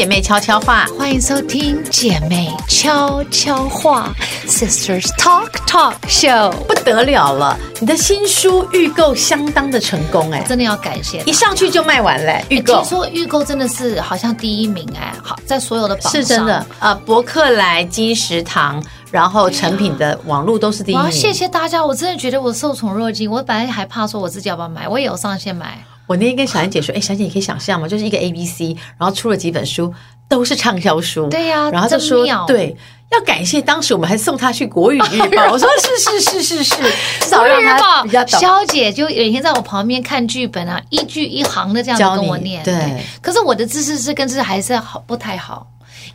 [0.00, 4.10] 姐妹悄悄话，欢迎收听姐妹悄悄话
[4.46, 7.54] ，Sisters Talk Talk Show，不得了了！
[7.82, 12.40] 你的新书预购相当的成功哎，真的要感谢，一上去就卖完了。
[12.48, 21.12] 预购，听说预购真的是好像第一名哎，好在所有的榜上是真的啊，博客来、金石堂，然后成品的网络都是第一名。
[21.12, 23.30] 谢谢大家，我真的觉得我受宠若惊。
[23.30, 25.84] 我本来还怕说我自己要不要买，我也有上线买。
[26.10, 27.86] 我那天跟小安姐说：“哎，小安姐，你可以想象吗？
[27.86, 29.94] 就是一个 A B C，然后出了几本书，
[30.28, 31.28] 都是畅销书。
[31.28, 32.76] 对呀，然后就说对，
[33.12, 35.52] 要感谢当时我们还送他去 国语日报。
[35.52, 36.74] 我说是是是是是，
[37.30, 38.40] 国语日报比较懂。
[38.40, 42.64] 肖姐就有一天在我旁边看剧本啊，一句一行的这样跟我念。
[42.64, 42.74] 对，
[43.22, 45.64] 可是我的知识是跟知识还是好不太好。”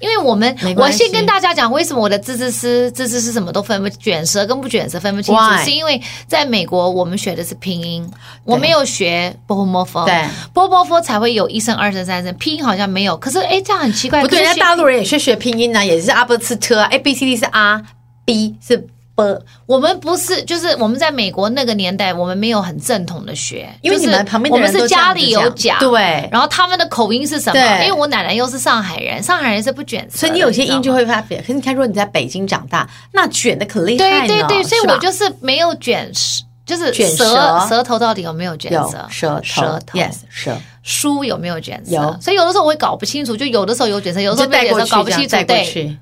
[0.06, 5.42] 因为我们，我先跟大家讲，为什么我的字字诗、字字诗什么都分不卷舌跟不卷舌分不清楚?
[5.64, 8.08] 是因为在美国我们学的是拼音，
[8.44, 13.18] 我没有学波波摩佛，对，波波佛才会有一声、二声、三声，拼音好像没有。
[13.18, 17.82] 可是哎，这样很奇怪，不对，人家大陆人也是学拼音呢、啊，也是阿波斯特，A B C D 是 R
[18.24, 18.88] B 是。
[19.16, 19.24] 不，
[19.66, 27.60] 我们不是，就是我们在美国那个年代，我们没有很正统的学，因为你们旁边的人都我们是家里有讲，对，然后他们的口音是什么？
[27.82, 31.40] 因为我奶奶又是上海人，上海人是不卷舌，所以你有些音就会发扁。
[31.40, 34.28] 可是你看，如果你在北京长大，那卷的可厉害了。
[34.28, 39.08] 对对对，所以我就是没有卷舌，就是卷舌，舌头到底有没有卷舌？
[39.10, 40.58] 舌舌头，yes，舌。
[40.84, 41.94] 书有没有卷舌？
[41.94, 42.18] 有。
[42.20, 45.38] 所以有的时候我会搞不清楚，就有的时候有卷舌，有的时候没有卷舌，搞不清楚。
[45.48, 45.98] 对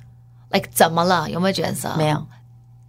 [0.50, 1.30] ，like 怎么了？
[1.30, 1.94] 有没有卷舌？
[1.95, 2.17] 没有。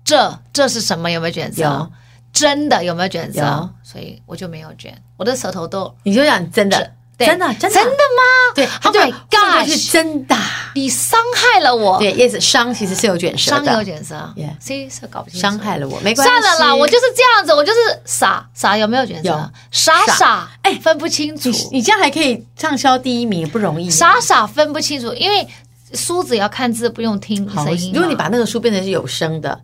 [0.05, 1.11] 这这是什么？
[1.11, 1.63] 有没有卷舌？
[1.63, 1.91] 有，
[2.33, 3.71] 真的有没有卷舌？
[3.83, 5.93] 所以我就没有卷，我的舌头都。
[6.03, 6.77] 你就讲真的，
[7.19, 8.55] 真的，真的吗？
[8.55, 10.37] 对，Oh my God，是真的。
[10.75, 11.99] 你伤害了我。
[11.99, 14.15] 对，Yes，伤其实是有卷舌的，伤有卷舌。
[14.37, 15.43] Yeah，C 是搞不清楚。
[15.43, 16.41] 伤害了我，没关系。
[16.41, 19.51] 算了啦，我就是这样子，我就是傻傻，有没有卷舌？
[19.71, 21.51] 傻傻，哎，分不清楚。
[21.73, 23.89] 你这样还可以畅销第一名，不容易。
[23.89, 25.49] 傻傻分不清楚，因为
[25.95, 27.93] 书只要看字，不用听声音。
[27.95, 29.59] 如果你把那个书变成是有声的。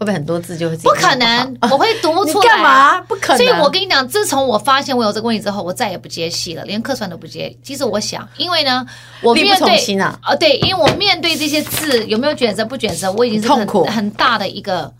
[0.00, 1.58] 会不会很多字就会不，不可能？
[1.70, 2.48] 我会读不出 来。
[2.48, 3.00] 干嘛？
[3.02, 3.36] 不可能。
[3.36, 7.54] 所以我跟你讲，自从我发现我有这个问题之后，我再也不接戏了，连客串都不接。
[7.62, 8.86] 其实我想，因为呢，
[9.20, 14.90] 我面对啊、哦，对，因为我面对这些字有没有卷舌不卷舌，我已经是很痛苦很大的一个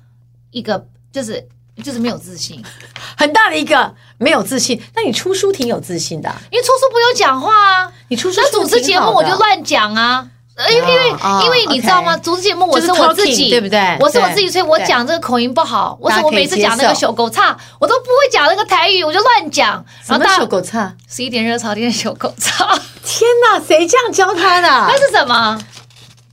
[0.51, 1.43] 一个，就是
[1.83, 2.63] 就是没有自信，
[3.17, 4.79] 很大的一个没有自信。
[4.95, 10.29] 那你出书挺有自信的、啊，因为出书不用讲话啊，你出书那主持节目我就乱讲啊。
[10.69, 12.17] 因为因为因为你知道吗？
[12.17, 13.97] 主持节目我是我自己，对不对？
[14.01, 15.97] 我是我自己，所以我讲这个口音不好。
[16.01, 19.85] 我是我每次讲那个小狗叉，我都不会讲那个台语，我就乱讲。
[20.05, 20.93] 什么小狗叉？
[21.09, 22.67] 十一点热炒店小狗叉。
[23.05, 24.69] 天哪，谁这样教他的？
[24.69, 25.59] 那是什么？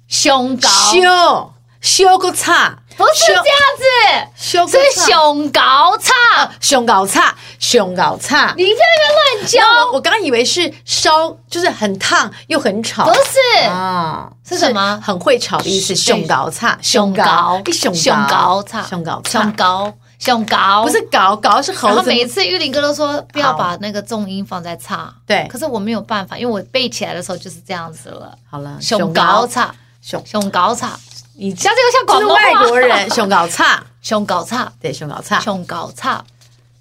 [0.08, 0.70] 胸高。
[0.70, 2.80] 修修个叉。
[2.98, 3.44] 不是这样
[3.78, 8.56] 子，是胸高叉，胸高叉，胸高叉。
[8.58, 9.92] 你在那边乱教。
[9.94, 13.06] 我刚以为是烧，就是很烫又很吵。
[13.06, 15.00] 不是啊，是什么？
[15.04, 15.96] 很会吵的意思。
[15.96, 17.94] 胸高叉，胸高，胸
[18.28, 20.84] 高叉，胸高，胸高，胸高。
[20.84, 21.96] 不是高高是猴子。
[21.96, 25.14] 然后每次玉林哥都说不要把那个重音放在差。
[25.28, 25.48] 对。
[25.52, 28.36] 可是我没有办法，因为我背起来的时候就是这样子了。
[28.50, 30.98] 好了，胸高叉，胸胸高叉。
[31.38, 36.24] 你像这个像广东外国人，胸高叉，胸高叉，对，胸高叉，胸高叉。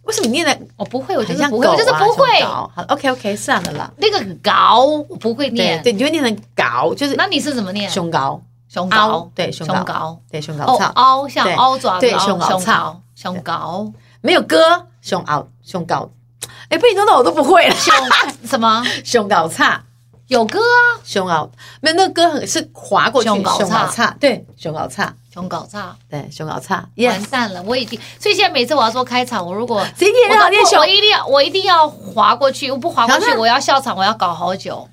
[0.05, 1.17] 为什么你念的我不会？
[1.17, 2.41] 我就是不会，我就是不会。
[2.43, 3.91] 好，OK OK，算了啦。
[3.97, 7.15] 那个高我不会念，对，你就会念成高，就是。
[7.17, 7.91] 那你是怎么念？
[7.91, 10.87] 胸高，胸高，对，胸高，对，胸高叉。
[10.95, 16.09] 凹像凹爪，对，胸高叉，胸高没有歌，胸凹，胸高。
[16.69, 17.75] 哎，被你弄到我都不会了。
[17.75, 17.93] 胸
[18.45, 18.85] 什么？
[19.05, 19.83] 胸高叉。
[20.29, 21.49] 有歌啊，胸凹，
[21.81, 34.89] 没有那个歌很是滑过去，胸高叉，对，胸高叉，胸高叉，对，胸高叉，完蛋了，我已经，所以现在每次我要说开场，我如果今天让练胸，我一定要，我一定要滑过去，我不滑过去，我要笑场，我要搞好久，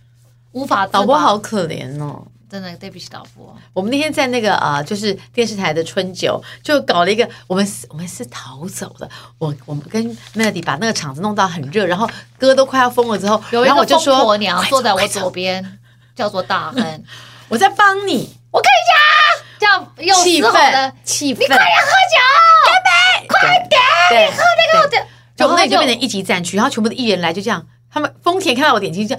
[0.51, 0.85] 无法。
[0.85, 2.27] 导播好可怜哦。
[2.53, 12.07] 真的对不起导播，我们那天在那个啊、呃，就是电视台的春酒，就搞了一个，我们我们是逃走的，我我们跟 Melody 把那个场子弄到很热，然后
[12.37, 15.79] 歌都快要疯了之后，然后我就说，婆娘坐在我左边，
[16.15, 17.03] 叫做大亨，
[17.49, 22.19] 我在帮你，我跟你讲，这样有气氛，气氛，你快点喝酒，
[22.67, 29.17] 干杯，快点，你喝那个的，就那就变成一级战区，然后全部的艺人来就这样，他们丰田看到我眼睛就。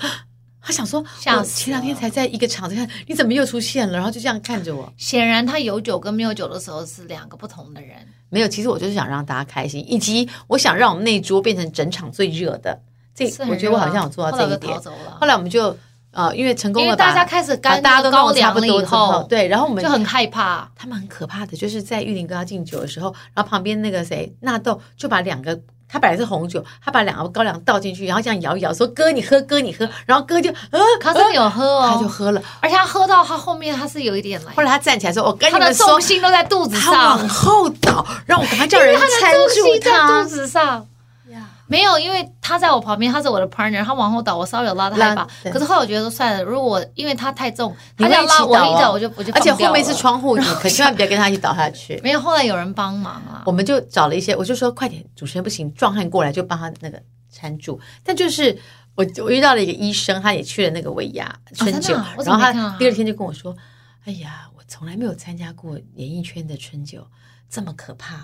[0.65, 1.05] 他想说，
[1.37, 3.93] 我前两天才在一个场子看，你怎么又出现了？
[3.93, 4.91] 然后就这样看着我。
[4.97, 7.91] 显然，他有酒跟没有酒的时候是两个不同的人。
[8.31, 12.81] 没有，其实我就是想让大家开心，以及我想让我们那一桌变成整场最热的。
[13.15, 14.75] 这我觉得我好像有做到这一点。
[14.75, 15.77] 后来，后来我们就
[16.11, 20.69] 呃，因为成功了，大家开始干，大家都高粱了以后，对，然后我们就很害怕。
[20.75, 40.87] 他们很可怕的，就是在玉林跟他敬酒的时候，然后旁边那个谁纳豆就把两个他本来是红酒，他把两个高粱倒进去，然后这样摇一摇，说哥你喝，哥你喝，然后哥就呃，他真的有喝哦，他就喝了，而且他喝到他后面他是有一点来，后来他站起来说，我跟你们说，他的重心都在肚子上，他往后倒，让我赶快叫人搀住他，在肚子上。
[41.67, 45.27] 没有，因为他在我旁边，他是我的 partner，他往后倒，我稍微有拉他一把。
[45.51, 51.99] 可是后来我觉得说算了，如果因为他太重，他这样拉我一脚，我就我就而且后面是窗户，你可 千万别跟他一起倒下去。
[52.03, 57.01] 没有，后来有人帮忙啊，我们就找了一些，我就说快点，主持人不行，壮汉过来就帮他那个
[57.35, 57.81] 搀住。
[58.05, 58.59] 但就是
[58.95, 61.95] 我我遇到了一个医生，他也去了那个尾牙春酒，
[62.25, 63.57] 然后他第二天就跟我说
[64.05, 67.07] ：“哎呀，我从来没有参加过演艺圈的春酒。”
[67.55, 68.17] 这么可怕，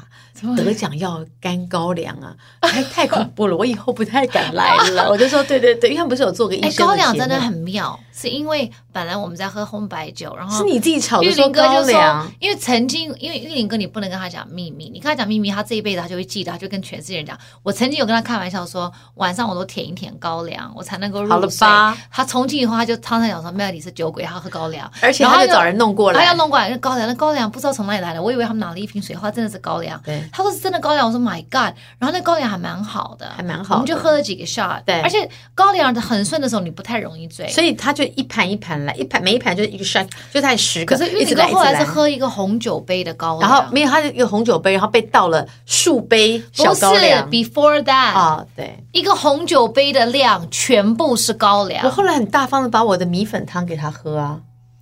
[0.57, 3.57] 得奖要干高粱啊，太太恐怖了！
[3.57, 5.07] 我以后不太敢来了。
[5.09, 17.39] 我就说，对对对，因为他们不是有做个医生的、欸、高粱真的很妙，是因为本来我们在喝红白酒，然后是你自己炒的说高粱，因为曾经因为玉林哥你不能跟他讲秘密，你跟他讲秘密，他这一辈子他就会记得，他就跟全世界人讲。
[17.63, 21.37] 我曾经有跟他开玩笑说，晚上我都舔一舔高粱，我才能够入睡。
[21.37, 21.47] 好了
[21.93, 21.99] 吧？
[22.11, 29.17] 他从今以后他就常常讲说，Melody 是酒鬼，他喝高粱，而且他就找人弄过来，他要弄过来那高粱，那高粱不知道从哪里来的，我以为他们拿了一瓶水。
[29.21, 31.07] 他真的是高粱，对，他说是真的高粱。
[31.07, 33.77] 我说 My God，然后那高粱还蛮好的，还蛮好。
[33.77, 40.97] 我们就喝了几个 shot，对，而且高粱很顺的时候，你不太容易醉，所以他就一盘一盘来，一盘每一盘就是一个 shot，就才十个。
[40.97, 47.29] 可是玉林哥后来是喝一个红酒杯的高粱，然后没有，他是一个红酒杯，然后被倒了数杯小高粱。
[47.29, 51.85] 不是 before that 啊，对，一个红酒杯的量全部是高粱。
[51.85, 54.41] 我后来很大方的把我的米粉汤给他喝啊。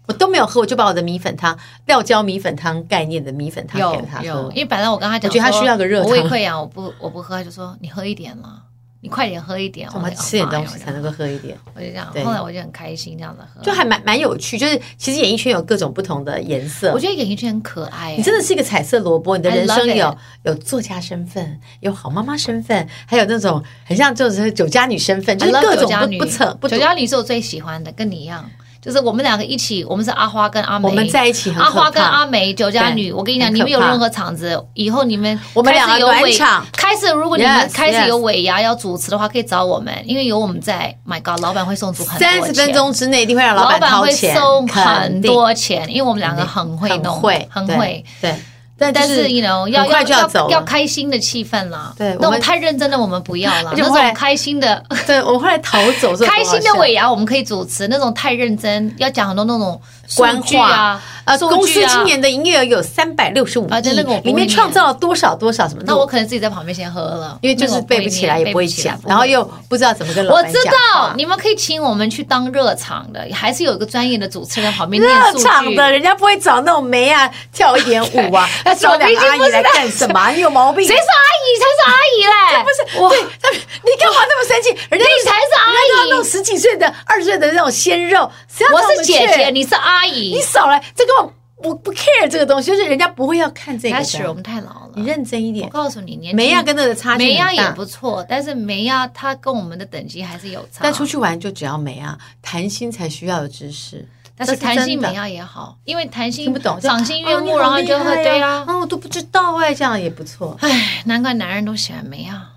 [0.08, 1.56] 我都没有喝，我就把我的米粉汤、
[1.86, 4.50] 料椒米粉汤概念的米粉汤给他喝。
[4.54, 6.08] 因为本来我跟他讲，我觉得他需要个热汤。
[6.08, 8.62] 我胃溃疡，我不我不喝，他就说你喝一点嘛，
[9.02, 9.86] 你快点喝一点。
[9.92, 11.54] 我们吃点东西才能够喝一点。
[11.74, 14.56] 我就这样，后来我就很开心这样子喝，就还蛮蛮有趣。
[14.56, 18.16] 就是其实演艺圈有各种不同的颜色，我觉得演艺圈很可爱。
[18.16, 26.68] 你真的是一个彩色萝卜，你的人生有有作家身份，有好妈妈身份，还有那种很像就是酒家女身份，就是各种不不不。
[26.68, 28.48] 酒家女是我最喜欢的，跟你一样。
[28.80, 31.52] 就是我们两个一起，我们是阿花跟阿梅，我们在一起。
[31.58, 36.64] 阿花跟阿梅酒家女，我跟你讲，你们有任何场子，以后你们我们两个暖场。
[36.72, 40.96] 开始，如果你们开始有尾牙要主持的话，可以找我们，因为有我们在。
[41.06, 47.48] My God，老板会送出很多钱，三十分钟之内一定会让老板会送很多钱，因为我们两个很会弄，会。
[47.50, 48.34] 很会，对。
[48.78, 51.92] 但但是，you know，要要要要开心的气氛啦。
[51.98, 53.74] 对，那种太认真的我们不要了。
[53.76, 56.16] 那种开心的，对，我们后来逃走。
[56.24, 59.80] 开心的尾牙我们可以主持，那种太认真要讲很多那种
[60.16, 61.02] 官话啊。
[61.28, 63.90] 呃，公司今年的营业额有三百六十五亿，
[64.24, 65.82] 里面创造了多少多少什么？
[65.84, 70.52] 那我可能自己在旁边先喝了，因为就是背不起来，也不会讲，然后又不知道怎么跟老板讲。
[70.54, 75.02] 我知道你们可以请我们去当热场的，还是有一个专业的主持人旁边。
[75.02, 80.28] 热场的，人家不会找那种没啊跳一点舞啊，要找两个阿姨来干什么？
[80.32, 80.86] 你有毛病？
[80.86, 81.48] 谁是阿姨？
[81.58, 82.64] 才是阿姨嘞！
[82.64, 84.68] 不是我，你干嘛那么生气？
[84.90, 88.30] 人家你才是阿姨，那种十几岁的、二十岁的那种鲜肉，
[88.72, 91.32] 我是姐姐，你是阿姨，你少来这个。
[91.60, 93.96] 我不 care 这个东西，就是人家不会要看这个。
[93.96, 95.66] 开始我们太老了，你认真一点。
[95.66, 97.46] 我告诉你，年梅亚跟那个差距很大。
[97.46, 100.78] 梅亚也不错，但是梅亚她跟我们的等级还是有差。
[100.82, 104.06] 但出去玩就只要梅亚，谈心才需要的知识。
[104.36, 110.56] 但是谈心梅亚也好，因为谈心听不懂，赏心悦目，然后就会对啊，啊，我都不知道哎，这样也不错。
[110.60, 112.50] 哎，难怪男人都喜欢梅亚。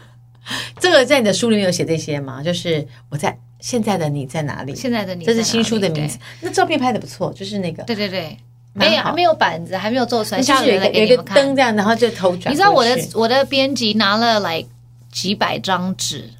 [0.80, 2.42] 这个在你的书里面有写这些吗？
[2.42, 3.38] 就是我在。
[3.60, 4.74] 现在的你在哪里？
[4.74, 6.18] 现在的你，这是新书的名字。
[6.40, 7.82] 那照片拍的不错，就是那个。
[7.84, 8.36] 对对对，
[8.72, 10.40] 没有还没有板子，还没有做出来。
[10.40, 12.52] 下面有一个灯这样，然后就头转。
[12.52, 14.64] 你知道我的我的编辑拿了来
[15.12, 16.30] 几百张纸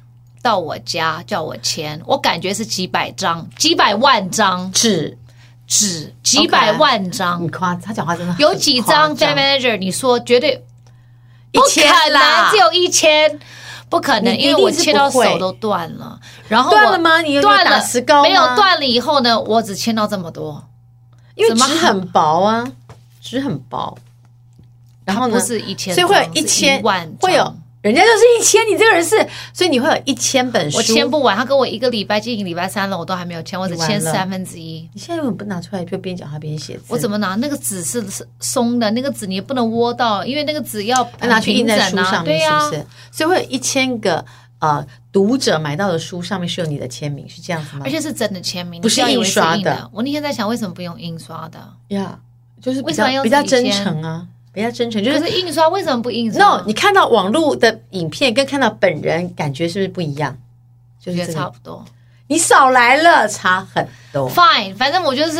[0.41, 5.17] 到我家叫我签，我感觉是几百张、几百万张纸
[5.67, 7.43] 纸几百万张。
[7.43, 9.77] 你夸他讲话真的有几张 Fan Manager？
[9.77, 10.63] 你说绝对
[11.51, 13.39] 不可能，只有一千。
[13.91, 16.17] 不可能，因为我切到手都断了。
[16.47, 17.21] 然后断了吗？
[17.21, 18.29] 你有断了石膏吗？
[18.29, 19.37] 没有断了以后呢？
[19.37, 20.63] 我只切到这么多，
[21.35, 22.65] 因为纸很薄啊，
[23.21, 23.97] 纸很薄。
[25.03, 25.37] 然后呢？
[25.37, 27.53] 不是一千，所以会有一千万，会有。
[27.81, 29.15] 人家就是一千，你这个人是，
[29.53, 31.35] 所以你会有一千本书，我签不完。
[31.35, 34.87] 他跟我一个礼拜，接近礼拜三了，我都还没有签，我只签三分之一。
[34.93, 36.83] 你现在为什么不拿出来就边讲话边写字？
[36.89, 37.33] 我怎么拿？
[37.35, 38.05] 那个纸是
[38.39, 42.85] 松的，那个纸你也不能窝到，因为那个纸要拿去印在书上面，是不是？
[43.11, 44.23] 所以会有一千个
[44.59, 47.81] 呃读者买到的书上面是有你的签名，是这样子吗？
[47.83, 49.89] 而且是真的签名，不是印刷的。
[49.91, 51.59] 我那天在想，为什么不用印刷的？
[51.87, 52.19] 呀，
[52.61, 54.27] 就是为什么要比较真诚啊？
[54.53, 60.37] 比较真诚，就是印刷为什么不印刷？No，你看到网络的影片跟看到本人感觉是不是不一样？
[60.99, 61.83] 就是差不多。
[62.27, 64.29] 你少来了，差很多。
[64.29, 65.39] Fine，反正我就是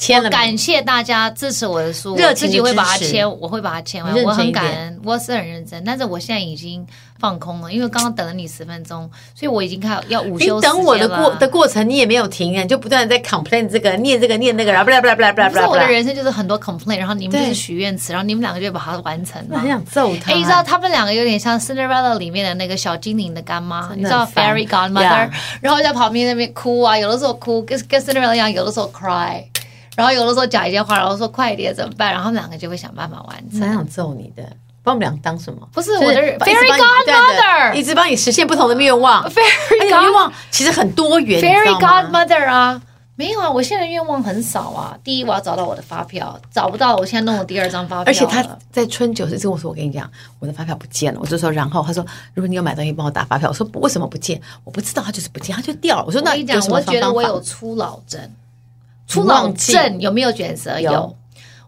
[0.00, 6.84] 签了，感谢大家支持我的书，我自己会把它签，我会把它签完，我很感恩，我是很认真，但是我现在已经
[7.18, 10.56] 放空了，因为刚刚等了你十分钟，所以我已经开始要午休。
[10.56, 15.68] 你等我的过的过程，你也没有停啊，你就不断的在 complain 这个念这个念那个，然后不啦不啦不啦不啦不啦。
[15.68, 19.58] 我的人生就是很多 complain，然后你们就是许愿词，然后你们两个就把它完成了。
[19.58, 20.32] 很想揍他。
[20.32, 25.28] 哎，你知道他们两个有点像 Cinderella 里面的那个小精灵的干妈，你知道 Fairy Godmother，
[25.60, 29.44] 然后在旁边那边哭啊，有的时候哭跟跟 Cinderella 一样，有的时候 cry。
[29.96, 32.10] 然后有的时候讲一些话，然后说快一点怎么办？
[32.10, 33.60] 然后他们两个就会想办法完成。
[33.60, 34.42] 蛮想揍你的，
[34.82, 35.68] 把我们俩当什么？
[35.72, 39.28] 不是我的 Fairy Godmother，一直帮你实现不同的愿望。
[39.28, 42.80] Fairy 愿望其实很多元，Fairy Godmother 啊，
[43.16, 44.96] 没有啊，我现在愿望很少啊。
[45.04, 48.04] 第一，我要找到我的发票，找不到，我现在弄了第二张发票。
[48.06, 48.42] 而且他
[48.72, 54.40] 在春酒时跟我说：“我跟你讲，我的发票不见了。”我就说：“然后他说，如果你有买东西，帮我打发票。”我说：“为什么不见？
[54.64, 58.18] 我不知道，他就是不见，他就掉了。”我说：“那你讲，我觉得我有初老症。”
[59.10, 60.78] 初老症有没有卷舌？
[60.78, 61.16] 有，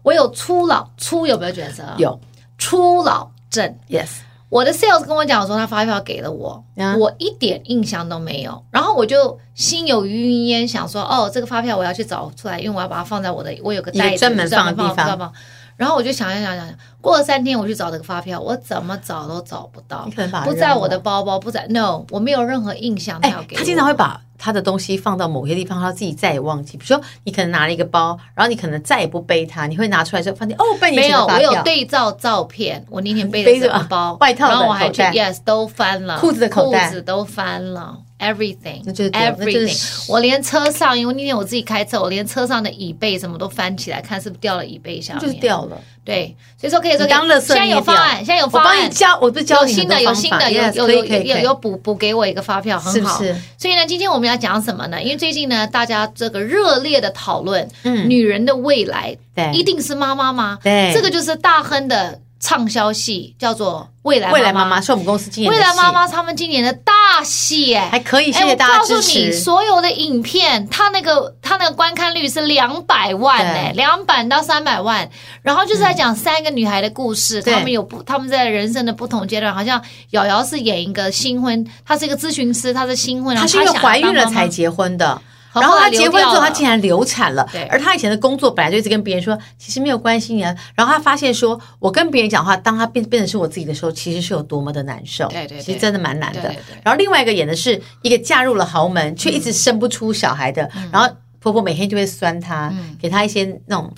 [0.01, 1.83] 我有初老初有没有卷舌？
[1.97, 2.17] 有，
[2.57, 3.77] 初老症。
[3.89, 4.07] Yes，
[4.47, 6.63] 我的 sales 跟我讲说他发票给了我，
[6.97, 8.63] 我一点印象都没有。
[8.71, 15.33] 然后我就心有余云焉，想说哦，这个发票我要去找出来，因为我要把它放在我的，我有个袋子专门放的地方。
[15.75, 16.67] 然后我就想想想想，
[17.01, 20.07] 过了三天我去找这个发票，我怎么找都找不到，
[20.43, 23.59] 不在我的包包，不在，no，我没有任何印象他要给我。
[23.59, 24.19] 他经常会把。
[24.35, 26.75] 他的东西放到某些地方，他自己再也忘记。
[26.75, 45.21] 比如说，你可能拿了一个包，然后你可能再也不背它，你会拿出来之后发现哦，背你没有，我有对照照片，我那天背的什么包，啊、外套然后我还去，yes，都翻了，裤子的口袋，裤子都翻了，everything，everything，我连车上，因为那天我自己开车，我连车上的椅背什么都翻起来看，是不是掉了椅背下面？
[45.21, 45.77] 就是掉了。
[46.05, 53.17] 对，所以说可以说现在有方案，现在有方案，我帮你教，我不是教你有新的，有新的，有有有有有补补给我一个发票，很好。
[53.57, 55.01] 所以呢，今天我们要讲什么呢？
[55.01, 60.59] 因为最近呢，大家这个热烈的讨论，嗯，女人的未来，对，一定是妈妈吗？
[60.61, 62.19] 对，这个就是大亨的。
[62.43, 68.93] 畅销戏叫做《未来未来妈妈》，是我们公司今年未来妈妈他们今年的大戏，哎，还可以，谢谢大家支持。
[68.93, 75.09] 我告诉你，所有的影片，它那个它那个观看率是两百万，哎，两百到三百万。
[75.41, 85.21] 然后就是在讲三个女孩的故事，她们有不，她们在人生的不同阶段，好像瑶瑶是演一个新婚，她是一个咨询师，她是新婚，她是因为怀孕了才结婚的。
[85.53, 87.47] 然后她结婚之后，她竟然流产了。
[87.51, 90.55] 对，而她以前的工作本来就一直跟别人说，其实没有关系啊。
[90.75, 95.27] 然后她发现说，我跟别人讲话，当她变变成是我自己的时候，其实是有多么的难受。
[95.27, 96.53] 对对，其实真的蛮难的。
[96.83, 101.07] 然后另外一个演的是一个嫁入了豪门却一直生不出小孩的，然后
[101.39, 103.91] 婆婆每天就会酸她，给她一些那种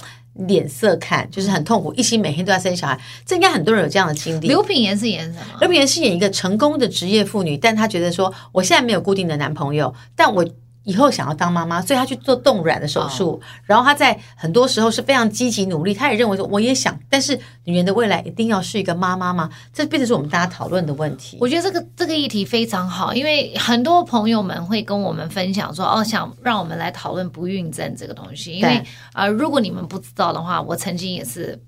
[0.47, 2.99] 脸色看，就是很痛苦，一心每天都要生小孩。
[3.25, 4.47] 这应该很多人有这样的经历。
[4.47, 5.45] 刘品言是演什么？
[5.61, 10.45] 刘品言是演一个成功的职业妇女，但她觉得说，我现在没有固定的男朋友，但我。
[10.85, 13.31] 以后想要当妈妈，所以她去做冻卵的手术。
[13.31, 13.41] Oh.
[13.65, 15.93] 然后她在很多时候是非常积极努力。
[15.93, 19.49] 她也认为说，我也想，但是女人的未来一定要是一个妈妈吗？
[19.73, 21.37] 这变成是我们大家讨论的问题。
[21.41, 28.53] 我觉得这个这个议题非常好，因为很多朋友们会跟我们分享说，哦，想让我们来讨论不孕症这个东西。
[28.53, 28.77] 因为
[29.11, 31.59] 啊、呃，如果你们不知道的话，我曾经也是。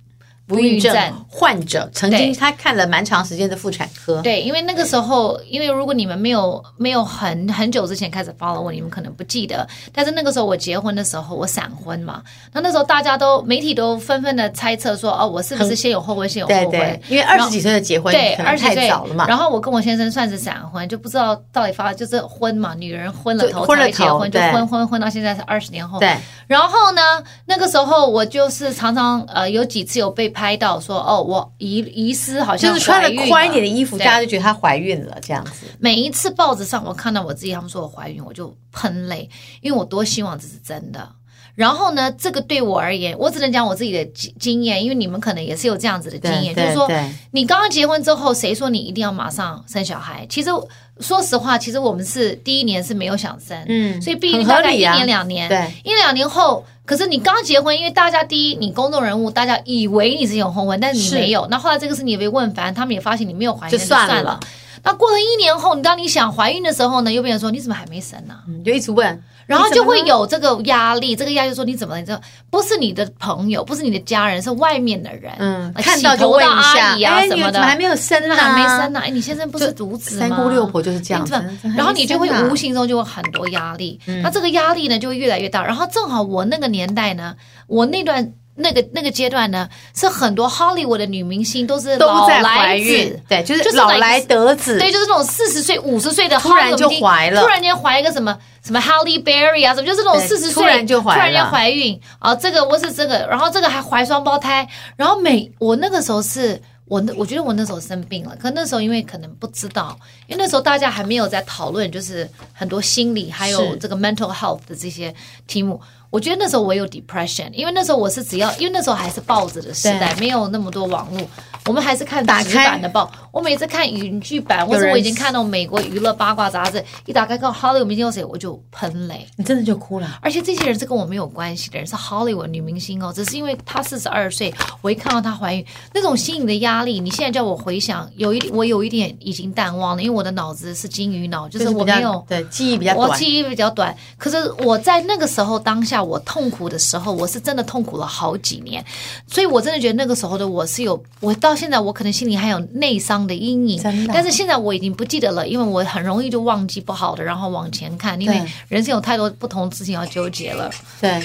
[0.48, 0.96] 不孕症
[1.28, 4.22] 患者曾经他看了蛮长时间的妇产科。
[4.22, 9.68] 对，因为那个时候，因为如果你们没有没有很很久之前开始 follow 我，你们可能不记得。
[9.94, 12.24] 但是那个时候我结婚的时候，我闪婚嘛，
[12.54, 16.72] 那那时候大家都媒体都纷纷的猜测说，哦，我是不是先有后婚，先有后婚？
[16.72, 19.28] 对对，因为二十几岁的结婚，对，二十岁太早了嘛。
[19.28, 26.00] 然后我跟我先生算是闪婚，就不知道到底发就是婚嘛，女人昏了头才结婚，就婚婚婚到现在是二十年后。
[26.00, 26.16] 对。
[26.48, 27.02] 然后呢，
[27.46, 35.66] 那个时候我就是常常呃有几次有被拍到说哦，我遗遗失好像就是穿了宽一点的衣服，大家就觉得她怀孕了这样子。
[35.80, 39.28] 每一次报纸上我看到我自己他们说我怀孕，我就喷泪，
[39.62, 41.10] 因为我多希望这是真的。
[41.56, 46.88] 然后呢，这个对我而言，我只能讲我自己的经经验，因为你们可能也是有这样子的经验，就是说
[47.32, 50.24] 你刚刚结婚之后，谁说你一定要马上生小孩？
[50.30, 50.52] 其实
[51.00, 56.64] 说实话，其实我们是第一年是没有想生，嗯，所以毕竟大概一年两年，对，一两年后。
[56.88, 61.46] 可是你刚结婚，因为大家第一，你公众人物，大家以为你是有婚婚，但是你没有。
[61.52, 64.14] 那后来这个事你也被问烦，他们也发现你没有怀孕，就算了。
[64.14, 64.40] 算了。
[64.88, 68.36] 那过了一年后，你当你想怀孕的时候呢，又变成说你怎么还没生呢？
[68.48, 69.22] 嗯，就一直问。
[69.46, 72.02] 然后就会有这个压力，这个压力说你怎么了？
[72.02, 75.32] 你知道，不是你的朋友，不是你的家人，是外面的人。
[75.40, 78.36] 嗯，看到就问一下，哎，什么的，还没有生呢？
[78.36, 79.00] 还没生呢？
[79.00, 80.28] 哎，你先生不是独子吗？
[80.28, 81.34] 三姑六婆就是这样子。
[81.78, 85.64] 然后你就会无形中就会很多压力，那这个压力呢就会越来越大。
[85.64, 87.34] 然后正好我那个年代呢，
[87.68, 102.02] 我那段那个那个阶段呢，是很多 Hollywood 的女明星都是老来子，都在怀孕，对，就是老来得子，对，就是那种四十岁、五十岁的突然就怀了，突然间怀一个什么什么 Halle Berry 啊，什么就是那种四十岁突然就怀了，突然间怀孕。
[102.20, 115.14] 啊，这个我是这个，然后这个还怀双胞胎，然后每我那个时候是我那我觉得我那时候生病了，可那时候因为可能不知道，因为那时候大家还没有在讨论，就是很多心理还有这个 mental health 的这些
[115.46, 115.80] 题目。
[116.10, 121.28] 我觉得那时候我有 depression，因为那时候我是只要，因为那时候还是报纸的时代，没有那么多网络，
[121.66, 123.12] 我们还是看纸版的报。
[123.38, 130.18] 我每次看影剧版，或者我已经看到美国娱乐八卦杂志，一打开看 Hollywood 明星有谁，我就喷泪，你真的就哭了。
[130.24, 134.52] 而且这些人是跟我没有关系的人，是 Hollywood 女明星哦，只是因为她四十二岁，
[134.82, 135.64] 我一看到她怀孕，
[135.94, 143.96] 那种心理的压力，你现在叫我回想，有一我有一点已经淡忘了，因为我的脑子是金鱼脑，就是我没有对记忆比较短，我记忆比较短。
[144.18, 146.76] 可是我在那个时候当下，我痛苦的。
[146.88, 148.82] 时候我是真的痛苦了好几年，
[149.28, 160.72] 所以我真的觉得那个时候的我是有，我到现在我可能心里还有内伤的阴影，但是现在我已经不记得了，因为我很容易就忘记不好的，然后往前看，因为人生有太多不同的事情要纠结了。
[161.02, 161.22] 对，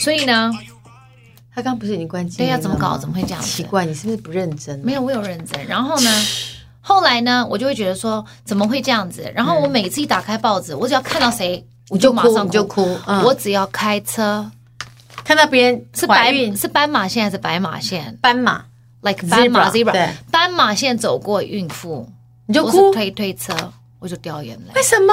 [0.00, 0.52] 所以呢，
[1.54, 2.46] 他刚不是已经关机了？
[2.46, 2.96] 对呀，怎么搞？
[2.96, 3.42] 怎么会这样？
[3.42, 4.78] 奇怪，你是不是不认真？
[4.78, 5.66] 没有，我有认真。
[5.66, 6.26] 然后呢，
[6.80, 9.30] 后来呢，我就会觉得说，怎么会这样子？
[9.34, 12.96] 然后我每次一打开报纸，我只要看到谁，我就马上就哭。
[13.24, 14.50] 我只要开车。
[15.24, 18.18] 看到别人是白是斑马线还是白马线？
[18.20, 18.64] 斑马
[19.02, 22.08] ，like 斑马 zebra，斑马线走过孕妇，
[22.46, 22.90] 你就哭。
[22.92, 23.54] 推推车，
[23.98, 24.72] 我就掉眼泪。
[24.74, 25.12] 为什么？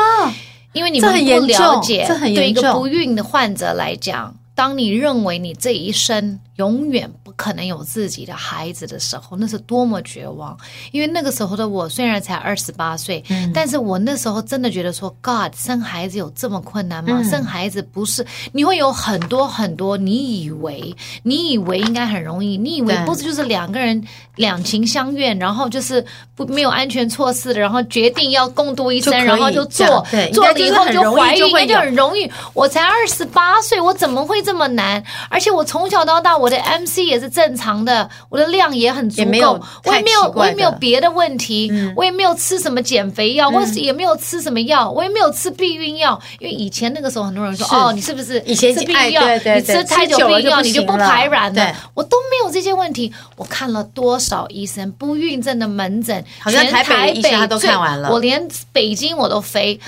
[0.73, 2.07] 因为你们不了解。
[2.07, 10.57] 对一个不孕的患者来讲，当你认为你这一生永远不可能有自己的孩子的时候，那是多么绝望！
[10.91, 17.19] 因为那个时候的我虽然才二十八岁，嗯，但是我那时候真的觉得说，God，生孩子有这么困难吗？
[17.21, 32.29] 嗯，生孩子不是你会有很多很多，你以为你以为应该很容易，你以为不是就是两个人两情相悦，然后就是不没有安全措施的，然后决定要共度一生，然后就做做了以后就怀孕，应该就很容易。
[32.53, 35.01] 我才二十八岁，我怎么会这么难？
[35.29, 36.48] 而且我从小到大我。
[36.49, 49.21] 我的 MC 也是正常的，我的量也很足够，我也没有，我也没有别的问题，嗯、我也没有吃什么减肥药，或、嗯、是也没有吃什么药，我也没有吃避孕药，因为以前那个时候很多人说，哦，你是不是以前吃避孕药？
[49.35, 53.13] 你吃太久避孕药你就不排卵了，我都没有这些问题。
[53.35, 59.79] 我看了多少医生，不孕症的门诊，好像台北医生他都看完了，我连北京我都飞。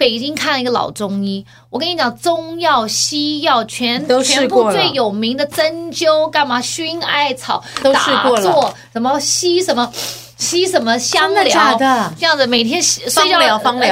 [0.00, 7.92] 北京看了一个老中医，我跟你讲，中药、西药全全部最有名的针灸，干嘛熏艾草打
[8.40, 9.92] 坐，什么吸什么
[10.38, 12.14] 吸什么香疗，假的？
[12.18, 13.38] 这样子每天睡觉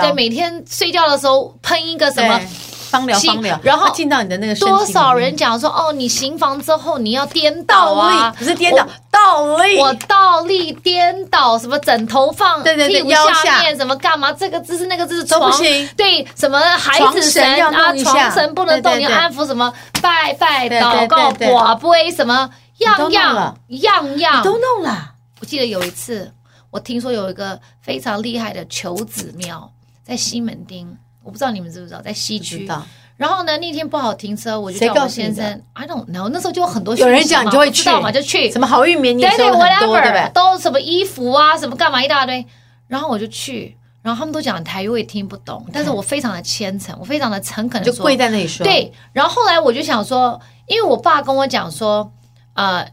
[0.00, 2.40] 对，每天睡觉的时候喷一个什么。
[2.88, 14.32] 芳疗，芳疗，然后进到你的那个多少人讲说哦，你行房之后你要颠倒啊，不是颠倒，倒立，我倒立颠倒，什么枕头放屁股下面，什么干嘛？
[14.32, 19.72] 这个姿势那个姿势都不行对，什么孩子神啊，床神不能动，你要安抚什么？
[20.00, 25.12] 拜拜祷告，寡杯什么样样样样都弄了。
[25.40, 26.32] 我记得有一次，
[26.70, 29.70] 我听说有一个非常厉害的求子庙
[30.06, 30.96] 在西门町。
[31.22, 32.68] 我不知道你们知不知道，在西区。
[33.16, 35.44] 然后呢，那天不好停车，我就叫我先生。
[35.72, 36.28] I don't know。
[36.28, 38.48] 那时候就有很多有人讲，你就会去嘛，就去。
[38.48, 42.46] 什么好运绵绵，对对，whatever，都什么衣服啊，什么干嘛一大堆。
[42.86, 45.66] 然后我就去，然后他们都讲台语，我也听不懂。
[45.72, 48.64] 但是我非常的虔诚，我非常的诚恳的说，就跪在那里说。
[48.64, 48.92] 对。
[49.12, 52.12] 然后后来我就想说，因为我爸跟我讲说，
[52.54, 52.88] 呃，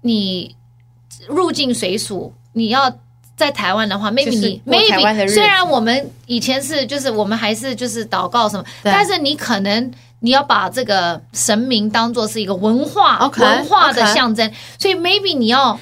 [0.00, 0.56] 你
[1.28, 2.90] 入境随俗，你要。
[3.40, 15.80] 在台湾的话，maybe 你 maybe 虽然我们以前是就是我们还是就是祷告什么，但是你可能你要把这个神明当做是一个文化文化的象征.所以 maybe 你要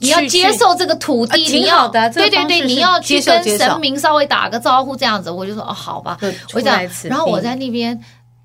[0.00, 6.18] 你要接受这个土地，你要对对对，你要去跟神明稍微打个招呼这样子，我就说哦好吧，
[6.52, 7.98] 我这样，然后我在那边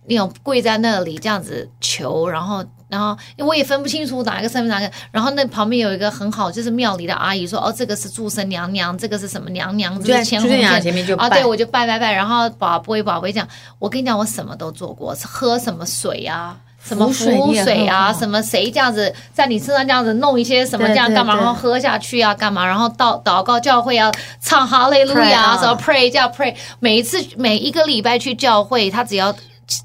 [0.08, 2.64] 那种跪在那里这样子求，然后。
[2.94, 4.90] 然后，因为我也分不清楚哪一个神明哪个。
[5.12, 12.14] 然后那旁边有一个很好，就是庙里的阿姨说：“哦，这个是注生娘娘，这个是什么娘娘？”就在前面就啊，对，我就拜拜拜。
[12.14, 13.48] 然后宝贝宝贝讲
[13.80, 22.66] ：“我跟你讲，我什么都做过，喝什么水啊，什么符水啊，什么谁这样子在你身上这样子弄一些什么这样干嘛，然后喝下去啊，干嘛？
[22.66, 26.54] 然后到祷告教会啊唱哈利路亚，什么 pray 叫 pray。
[26.80, 29.34] 每一次每一个礼拜去教会，他只要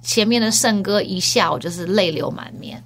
[0.03, 2.83] 前面的圣歌一下，我就是泪流满面。”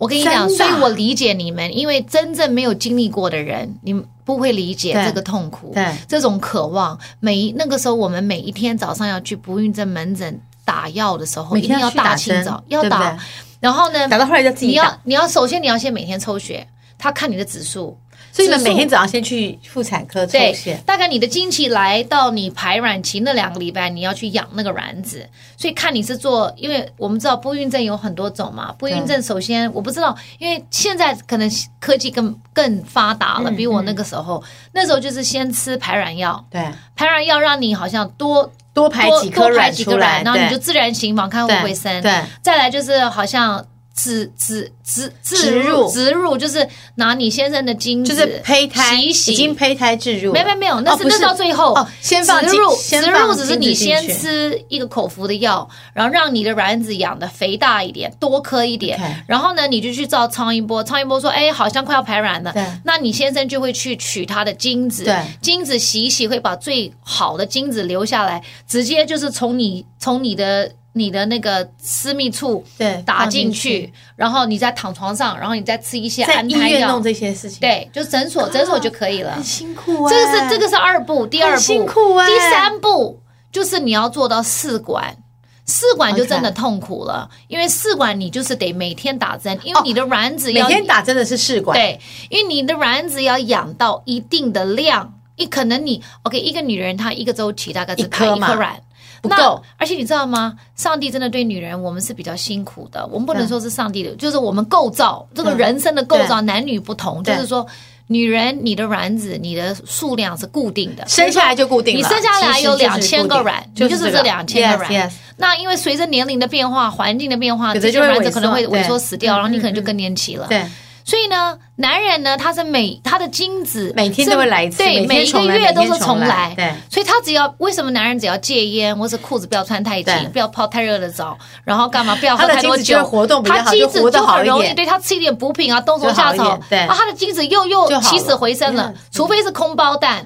[0.00, 6.98] 我跟你讲，所以我理解你们，因为真正没有经历过的人，你们不会理解这个痛苦，对，这种渴望。
[7.20, 13.14] 每一那个时候，我们每一天早上要去不孕症门诊打药的时候，一定要大清早要打，
[13.60, 14.70] 然后呢，打到后来就自己打。
[14.70, 17.94] 你要你要首先你要先每天抽血，他看你的指数。
[18.32, 20.80] 所以你们每天早上先去妇产科抽血。
[20.86, 25.28] 大概你的经期来到你排卵期那两个礼拜，你要去养那个卵子。
[25.56, 28.72] 所以看你是做，因为我们知道不孕症有很多种嘛。
[28.78, 36.44] 不孕症首先我不知道，因为现在可能科技更更发达了，比我那个时候，那时候就是先吃排卵药。
[36.50, 42.00] 对，排卵药让你好像多多排几颗卵出来，然后你就自然形房，看会不会生。
[42.00, 43.64] 对，再来就是好像。
[43.94, 70.72] 植植植植入植入就是拿你先生的精子，就是胚胎洗洗，已经胚胎置入，没没没有，那是那到最后哦，先放植入植入只是你先吃一个口服的药，然后让你的卵子养的肥大一点，多颗一点，然后呢，你就去照超音波，超音波说，哎，好像快要排卵了，对，那你先生就会去取他的精子，对，精子洗一洗会把最好的精子留下来，直接就是从你从你的。
[70.92, 76.88] 你的那个私密处对打进去，然后你再躺床上，然后你再吃一些安胎药。
[76.88, 79.32] 弄这些事情，对，就诊所诊所就可以了。
[79.32, 80.10] 很辛苦啊！
[80.10, 82.26] 这个是这个是二步，第二步辛苦啊！
[82.26, 83.20] 第三步
[83.52, 85.16] 就是你要做到试管，
[85.64, 98.82] 试管就真的痛苦了，因为试管你就是得每天打针，因为你的卵子要每天打针的是试管，对，因为你的卵子要养到一定的量，你可能你 OK 一个女人她一个周期大概只排一颗卵。
[99.20, 100.54] 不够，而且你知道吗？
[100.76, 103.06] 上帝真的对女人，我们是比较辛苦的。
[103.08, 107.22] 我们不能说是上帝的，就是我们构造这个人生的构造，男女不同。
[107.22, 107.66] 就是说，
[108.06, 111.98] 女人你的卵子，你的数量是固定的，生下来就固定了。
[111.98, 115.12] 你生下来有两千个卵，你就是这两千个卵。
[115.36, 120.46] 那因为随着年龄的变化、环境的变化，这些卵子可能会萎缩死掉，然后你可能就更年期了。
[120.48, 120.64] 对。
[121.10, 126.72] 所以呢，男人呢，他是每他的精子每天都会来一次，对，每一个月都是重来，对。
[126.88, 140.24] 所以他只要为什么男人只要戒烟，或是裤子不要穿太紧，不要泡太热的澡，然后干嘛不要喝太多酒，活动他精子就很容易，对他吃一点补品啊，冬虫夏草，对，啊，他的精子又又起死回生了，除非是空包蛋，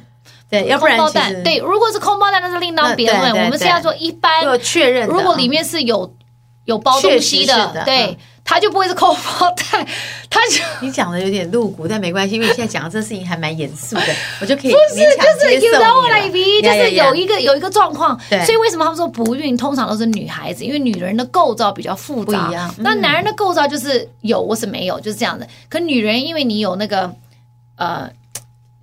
[0.50, 3.30] 对，要不然空包蛋，对，如果是空包蛋，那是另当别论。
[3.30, 6.14] 我们是要做一般确认，如果里面是有
[6.66, 8.18] 有包东西的，对。
[8.44, 9.86] 他就不会是空包袋，
[10.28, 14.06] 他就你讲的有点露骨，但没关系，因为现在讲的这事情还蛮严肃的，
[14.40, 25.48] 我就可以不是就是有的我来比，就是有一个有一个状况，所以为什么他们说不孕通常都是女孩子，因为女人的构造比较复杂，那男人的构造就是有或是没有，就是这样的。
[25.68, 27.10] 可女人因为你有那个
[27.76, 28.10] 呃。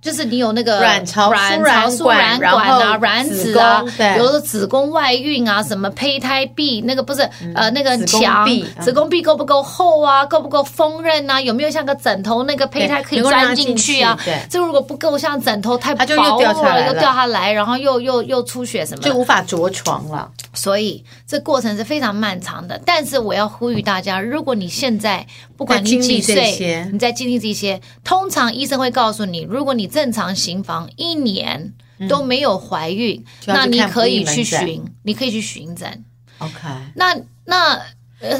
[0.02, 3.84] 就是你有那个卵巢输卵管啊，卵子啊，
[4.18, 7.22] 有的子宫外孕啊，什么胚胎壁那个不是
[7.54, 8.44] 呃那个墙，
[8.80, 14.18] 子宫壁够不够厚啊，够不够丰润啊，有没有像个枕头那个胚胎可以钻进去啊？
[14.24, 20.28] 对，这如果不够像枕头太薄了，又掉下来，然后又又又出血什么，就无法着床了。
[20.52, 22.78] 所以这过程是非常漫长的。
[22.84, 25.24] 但是我要呼吁大家，如果你现在
[25.56, 31.72] 不管你几岁，你在经历这些，通常医生会告诉你，如果你正常行房一年
[32.08, 36.04] 都没有怀孕，嗯、那你可以去寻，你可以去寻诊。
[36.38, 36.52] OK，
[36.96, 37.80] 那那。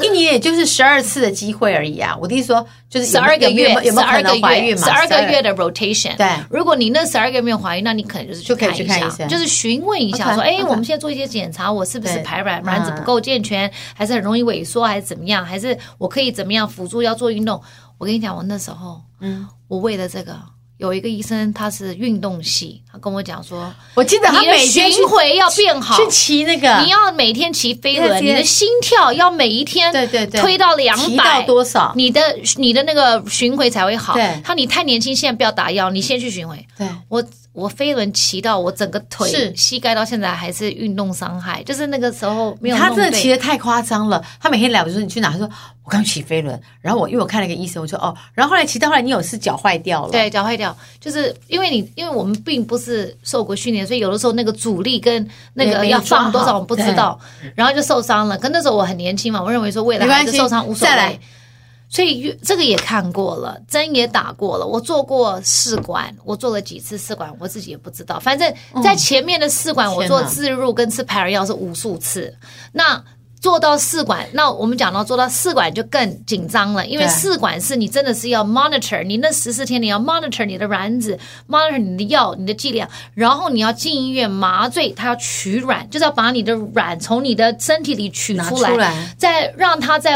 [0.01, 2.15] 一年也就是十二次的机会而已啊！
[2.21, 4.87] 我的意思说，就是十二个月，有没有可能怀孕嘛？
[4.87, 6.15] 十二个月的 rotation。
[6.15, 15.45] 对，如果你那十二个月没有怀孕，那你可能就是去看一下，就是询问一下，说，哎，我们现在做一些检查，我是不是排卵卵子不够健全，还是很容易萎缩，还是怎么样？
[15.45, 17.61] 还是我可以怎么样辅助要做运动？
[17.97, 20.52] 我跟你讲，我那时候，嗯，我为了这个。
[20.83, 32.21] 有一个医生，他是运动系，他跟我讲说，我记得他每天巡回要变好，去骑那个，你要每天骑飞轮，你的心跳要每一天对对对推到两百，到多少，你的
[32.57, 34.13] 你的那个巡回才会好。
[34.43, 36.65] 他说你太年轻，现在不要打药，你先去巡回。
[36.77, 37.23] 对，我。
[37.53, 42.75] 我飞轮骑到我整个腿是膝盖到现在还是运动伤害，就是那个时候没有。
[42.75, 44.23] 他真的骑的太夸张了。
[44.39, 45.31] 他每天来我就说，你去哪？
[45.31, 45.47] 他说
[45.83, 57.19] 我刚骑飞轮，然后我因为我看了一个医生，我说哦，然后后来骑到后来你有是脚坏掉了，对，脚坏掉，就是因为你因为我们并不是受过训练，所以有的时候那个阻力跟那个要放多少我们不知道，
[57.53, 58.35] 然后就受伤了。
[58.35, 61.19] 可那时候我很年轻嘛，我认为说未来还是受伤无所谓。
[61.93, 68.19] 所以这个也看过了，针也打过了，我做过试管，我做了几次试管，我自己也不知道。
[68.19, 68.51] 反正
[68.83, 72.35] 在前面的试管，我做自入跟吃排卵药是无数次。
[72.71, 72.99] 那
[73.39, 90.15] 做到试管，那我们讲到做到试管就更紧张了，因为试管是你真的是要 monitor，你那十四天你要 monitor 你的卵子，monitor 你的药，你的剂量，然后你要进医院麻醉，他要取卵，就是要把你的卵从你的身体里取出来，出来再让它在。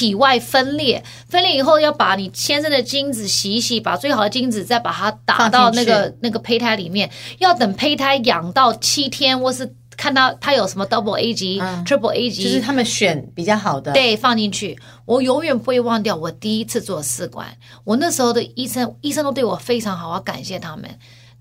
[0.00, 14.78] 体外分裂，分裂以后要把你先生的精子洗一洗，把最好的精子再把它打到那个那个胚胎里面，要等胚胎养到七天或是看到他有什么 double A 级、嗯、triple A 级，就是他们选比较好的，对，放进去。
[15.04, 20.88] 我永远不会忘掉我第一次做试管，我那时候的医生，医生都对我非常好，我要感谢他们。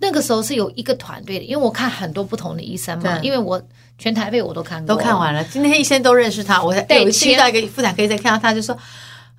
[0.02, 3.62] 那个时候是有一个团队的，因为我看很多不同的医生嘛，因为我
[4.00, 5.44] 全台北我都看过，都看完了。
[5.44, 8.76] 今天医生都认识他，我有一次遇到一个妇产科医生，看到他就说。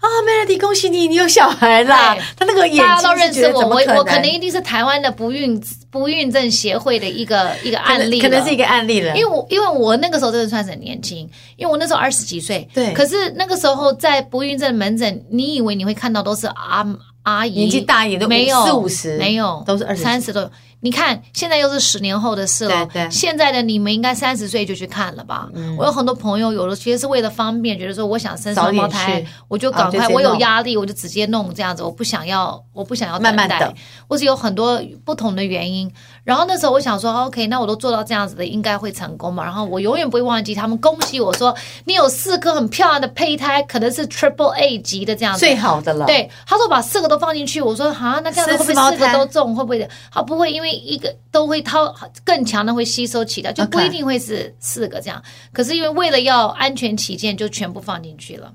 [0.01, 2.17] 啊，Melody，恭喜你，你有小孩啦！
[2.35, 9.15] 他那个眼睛，大家都认识我，我我可能一定是台湾的不孕不孕症协会的一个一个案例可，可能是一个案例了。
[9.15, 12.67] 因为我因为我那个时候真的算是很年轻，因为我那时候二十几岁。
[12.73, 12.95] 对。
[12.95, 16.87] 可是那个时候在不孕症门诊，你以为你会看到都是阿
[17.25, 20.51] 阿姨，年纪大一点都没有四五十，没有都是二十三十都有。
[20.83, 22.87] 你看，现在又是十年后的事了。
[22.87, 25.49] 对对，现在的你们应该三十岁就去看了吧？
[25.55, 33.75] 嗯，我有很多朋友，有的其实是为了方便，觉得说我想生双胞胎，我就赶快，我有压力，我就直接弄这样子，我不想要，我不想要慢慢等，
[34.09, 35.93] 或是有很多不同的原因。
[36.25, 39.45] 然后那时候我想说，OK，那我都做到这样子的，应该会成功嘛。
[39.45, 46.07] 然后我永远不会忘记他们恭喜我说，你有四颗很漂亮的胚胎，可能是 Triple A 级的这样子，最好的了。
[46.07, 49.55] 对，他说把四个都放进去，我说啊，那这样子会不会四个都中？
[49.55, 49.89] 会不会？
[50.11, 55.23] 好，不会，因为一个都会掏更强的会吸收起来，就不一定会是四个这样。
[55.53, 58.53] 可是因为为了要安全起见，就全部放进去了。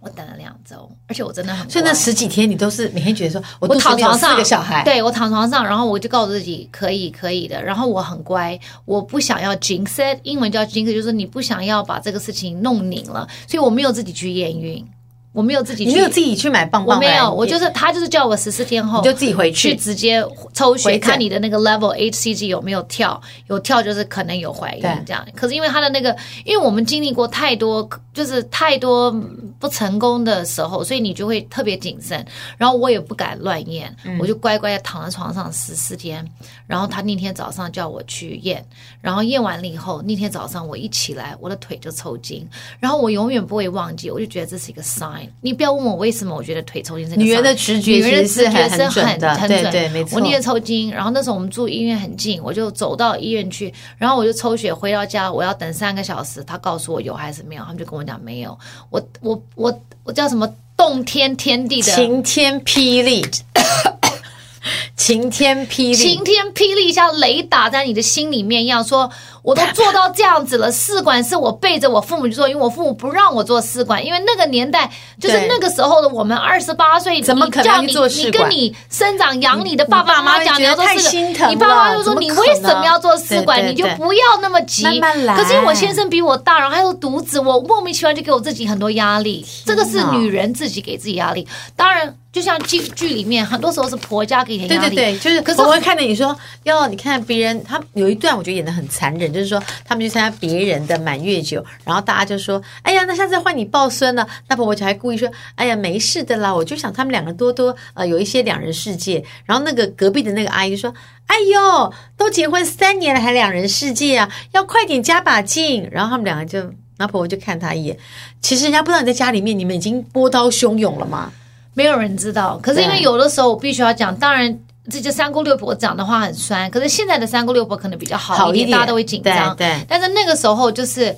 [0.00, 1.70] 我等了两周，而且我真的很。
[1.70, 14.84] 所以那十几天你都是每天觉得说，我躺床上，四个小孩，对，我躺床上，然后我就告诉自己可以可以的，然后我很乖，我不想要 jinx，英文叫 jinx，就是你不想要把这个事情弄拧了，所以我没有自己去验孕。
[15.32, 25.26] 我没有自己去，你没有自己去买棒棒，我没有，我就是他就是叫我十四天后你就自己回去，去直接抽血看你的那个 level HCG 有没有跳，有跳就是可能有怀孕这样。
[25.34, 26.14] 可是因为他的那个，
[26.44, 29.10] 因为我们经历过太多，就是太多
[29.58, 32.22] 不成功的时候，所以你就会特别谨慎。
[32.58, 36.22] 然后我也不敢乱验，我就乖乖的躺在床上十四天。
[36.66, 38.62] 然后他那天早上叫我去验，
[39.00, 42.46] 然后验完了以后，那天早上我一起来，我的腿就抽筋。
[42.78, 45.21] 然后我永远不会忘记，我就觉得这是一个 sign。
[45.40, 47.08] 你不要问我为什么，我觉得腿抽筋。
[47.18, 50.16] 女人的直觉，女人的直觉是很准的，很对对，没错。
[50.16, 58.58] 我那天抽筋，然后那时候我们住医院很近，我就走到医院去，然后我就抽血，回到家我要等三个小时，他告诉我有还是没有，他们就跟我讲没有。
[58.90, 60.48] 我我我我叫什么？
[60.74, 63.24] 动天天地的晴天霹雳。
[64.96, 68.82] 晴天霹雳，晴天霹雳，像雷打在你的心里面一样。
[68.82, 69.10] 说，
[69.42, 74.88] 我都做到这样子了，试管是我背着我父母去做，因为我父母不让我做试管，因为那个年代
[75.20, 78.32] 就是那个时候的我们二十八岁，怎么可能做试管？
[78.32, 83.66] 你跟你生长养你的爸爸妈妈讲，你要做试管，你爸爸就说你为什么要做试管？
[83.66, 85.36] 你就不要那么急，慢慢来。
[85.36, 89.44] 可是因为我先生比我大，然后还有独子，我莫名其妙就给我自己很多压力。
[89.66, 92.16] 这个是女人自己给自己压力，当然。
[92.32, 94.96] 就像剧剧里面，很多时候是婆家给你压力。
[94.96, 95.42] 对对对，就是。
[95.42, 104.26] 可是我会看着你说，哟，你看别人，他有一段我觉得演得很残忍，就是说他们去参加别人的满月酒，然后大家就说，哎呀，那下次换你抱孙了。
[104.48, 109.22] 那婆婆就还故意说，哎呀，没事的啦，我就想他们两个多多呃有一些两人世界。
[109.44, 110.94] 然后那个隔壁的那个阿姨就说，
[111.26, 115.86] 哎呦，都结婚三年了还两人世界啊，要快点加把劲。
[115.92, 117.98] 然后他们两个就，那婆婆就看他一眼，
[118.40, 121.30] 其实人家不知道你在家里面你们已经波涛汹涌了吗？
[121.74, 124.58] 没有人知道，可是因为有的时候我必须要讲，当然
[124.90, 129.56] 这就三姑六婆讲的话很酸，可是现在的三姑六婆可能比较好一点，一点大家都会紧张。
[129.56, 131.16] 对，对，但是那个时候就是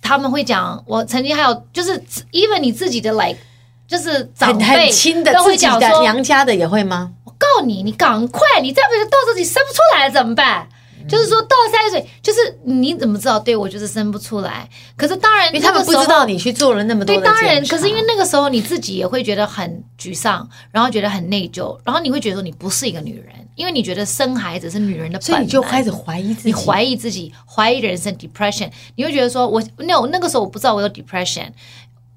[0.00, 1.98] 他们会讲，我曾经还有就是
[2.32, 3.38] even 你自己的 like
[3.88, 7.10] 就是长辈很亲的都会讲说，娘家的也会吗？
[7.24, 10.68] 我告诉你，你赶快，你再不就到时候你生不出来怎么办？
[11.10, 13.38] 就是说到三十岁，就是你怎么知道？
[13.38, 14.68] 对，我就是生不出来。
[14.96, 17.14] 可是当然，因为他们不知道你去做了那么多。
[17.14, 17.60] 对，当然。
[17.66, 28.70] 可是因为那个时候你自己也会觉得很沮丧，然后觉得很内疚，然后你会觉得说你不是一个女人，因为你觉得生孩子是女人的本能，所以你就开始怀疑自己，你怀疑自己，怀疑人生，depression。
[28.94, 31.48] 你会觉得说我那我那个时候我不知道我有 depression。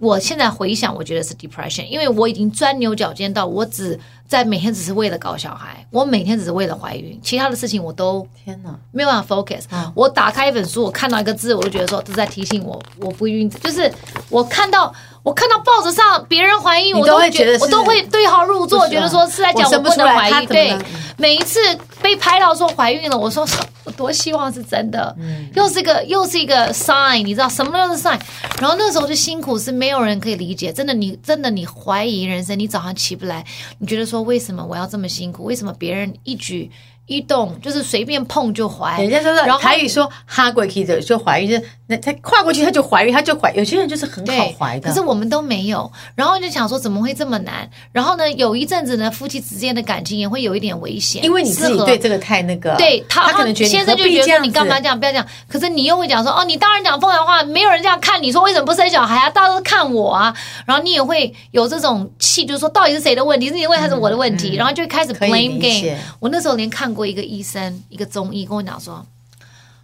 [0.04, 9.62] 我现在回想，我觉得是 depression，因为我已经钻牛角尖到我只在每天只是为了搞小孩，我每天只是为了怀孕，其他的事情我都天哪没有办法 focus。
[9.96, 13.92] 我打开一本书，我看到一个字，我就觉得说这是在提醒我我不孕，就是
[14.30, 14.94] 我看到。
[15.24, 20.48] 我看到报纸上别人怀孕，我都会觉得我都会对号入座，觉得说是在讲我不能怀孕。
[20.50, 20.78] 对，
[21.16, 21.62] 每一次
[22.04, 23.48] 被拍到说怀孕了，我说
[23.86, 28.20] 我多希望是真的，嗯又是一个又是一个 sign，你知道什么都是 sign。
[28.60, 33.44] 然后那时候就辛苦是没有人可以理解，真的你真的你怀疑人生，你早上起不来，
[33.80, 35.46] 你觉得说为什么我要这么辛苦？
[35.46, 36.70] 为什么别人一举
[37.06, 43.54] 一动就是随便碰就怀，人家说的，然后台语说哈过去的就怀孕，就是那他跨过去他就怀孕，他就怀。
[43.54, 45.92] 有些人就是很好怀的，可是我们都没有。
[46.16, 47.70] 然后就想说怎么会这么难？
[47.92, 55.28] 然后呢，有一阵子呢，夫妻之间的感情也会有一点危险，因为你自己对这个太那个，对他，他可能觉得先生就觉得说你干嘛这样，不要这样。
[55.50, 59.30] 可是你又会讲说哦，你当然讲风凉话，没有人这样看你，说为什么不生小孩啊？
[59.30, 60.34] 大家都看我啊。
[60.66, 63.50] 然后你也会有这种气，就是说到底是谁的问题？
[63.50, 64.52] 是你问还是我的问题？
[64.52, 65.98] 嗯嗯、然后就开始 blame game。
[66.20, 69.06] 我那时候连看过一个医生，一个中医跟我讲说，